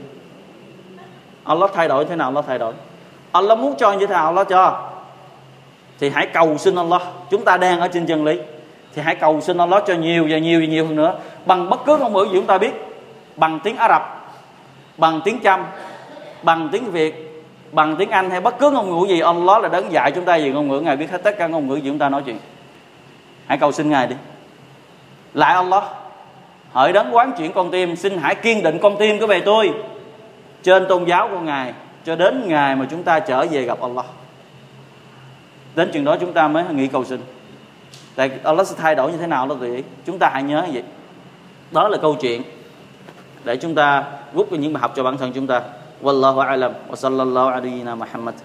Allah 1.43 1.71
thay 1.73 1.87
đổi 1.87 2.05
thế 2.05 2.15
nào? 2.15 2.27
Allah 2.27 2.45
thay 2.47 2.59
đổi. 2.59 2.73
Allah 3.33 3.59
muốn 3.59 3.75
cho 3.77 3.93
như 3.93 4.07
thế 4.07 4.13
nào 4.13 4.25
Allah 4.25 4.47
cho? 4.49 4.89
Thì 5.99 6.09
hãy 6.09 6.27
cầu 6.33 6.57
xin 6.57 6.75
Allah. 6.75 7.01
Chúng 7.29 7.45
ta 7.45 7.57
đang 7.57 7.79
ở 7.79 7.87
trên 7.87 8.05
chân 8.05 8.25
lý. 8.25 8.39
Thì 8.95 9.01
hãy 9.01 9.15
cầu 9.15 9.41
xin 9.41 9.57
Allah 9.57 9.83
cho 9.87 9.93
nhiều 9.93 10.27
và 10.29 10.37
nhiều 10.37 10.59
và 10.59 10.65
nhiều 10.65 10.85
hơn 10.85 10.95
nữa. 10.95 11.15
Bằng 11.45 11.69
bất 11.69 11.85
cứ 11.85 11.97
ngôn 11.97 12.13
ngữ 12.13 12.23
gì 12.23 12.31
chúng 12.33 12.45
ta 12.45 12.57
biết. 12.57 12.71
Bằng 13.35 13.59
tiếng 13.63 13.77
Ả 13.77 13.87
Rập, 13.87 14.33
bằng 14.97 15.21
tiếng 15.25 15.39
Chăm, 15.39 15.65
bằng 16.43 16.69
tiếng 16.71 16.91
Việt, 16.91 17.43
bằng 17.71 17.95
tiếng 17.95 18.09
Anh 18.09 18.29
hay 18.29 18.41
bất 18.41 18.59
cứ 18.59 18.71
ngôn 18.71 18.89
ngữ 18.89 19.07
gì, 19.07 19.19
Allah 19.19 19.61
là 19.61 19.69
đấng 19.69 19.91
dạy 19.91 20.11
chúng 20.11 20.25
ta 20.25 20.37
về 20.37 20.49
ngôn 20.49 20.67
ngữ. 20.67 20.79
Ngài 20.79 20.97
biết 20.97 21.11
hết 21.11 21.23
tất 21.23 21.37
cả 21.37 21.47
ngôn 21.47 21.67
ngữ 21.67 21.75
gì 21.75 21.89
chúng 21.89 21.99
ta 21.99 22.09
nói 22.09 22.21
chuyện. 22.25 22.37
Hãy 23.47 23.57
cầu 23.57 23.71
xin 23.71 23.89
Ngài 23.89 24.07
đi. 24.07 24.15
Lại 25.33 25.53
Allah, 25.53 25.83
hỡi 26.71 26.93
đấng 26.93 27.15
quán 27.15 27.31
chuyển 27.37 27.53
con 27.53 27.71
tim, 27.71 27.95
xin 27.95 28.17
hãy 28.17 28.35
kiên 28.35 28.63
định 28.63 28.79
con 28.81 28.97
tim 28.97 29.19
của 29.19 29.27
bề 29.27 29.39
tôi 29.39 29.73
trên 30.63 30.85
tôn 30.89 31.05
giáo 31.05 31.27
của 31.27 31.39
Ngài 31.39 31.73
cho 32.05 32.15
đến 32.15 32.47
ngày 32.47 32.75
mà 32.75 32.87
chúng 32.89 33.03
ta 33.03 33.19
trở 33.19 33.45
về 33.51 33.65
gặp 33.65 33.81
Allah. 33.81 34.05
Đến 35.75 35.89
chừng 35.93 36.03
đó 36.03 36.17
chúng 36.19 36.33
ta 36.33 36.47
mới 36.47 36.63
nghĩ 36.63 36.87
cầu 36.87 37.05
xin. 37.05 37.21
Tại 38.15 38.31
Allah 38.43 38.67
sẽ 38.67 38.75
thay 38.77 38.95
đổi 38.95 39.11
như 39.11 39.17
thế 39.17 39.27
nào 39.27 39.47
đó 39.47 39.55
vậy? 39.55 39.83
chúng 40.05 40.19
ta 40.19 40.29
hãy 40.33 40.43
nhớ 40.43 40.65
vậy. 40.73 40.83
Đó 41.71 41.87
là 41.87 41.97
câu 41.97 42.15
chuyện 42.21 42.41
để 43.43 43.57
chúng 43.57 43.75
ta 43.75 44.03
rút 44.33 44.51
những 44.51 44.73
bài 44.73 44.81
học 44.81 44.93
cho 44.95 45.03
bản 45.03 45.17
thân 45.17 45.31
chúng 45.33 45.47
ta. 45.47 45.61
Wallahu 46.01 46.39
alam 46.39 46.71
wa 46.89 46.95
sallallahu 46.95 47.47
alayhi 47.47 47.83
Muhammad 47.83 48.35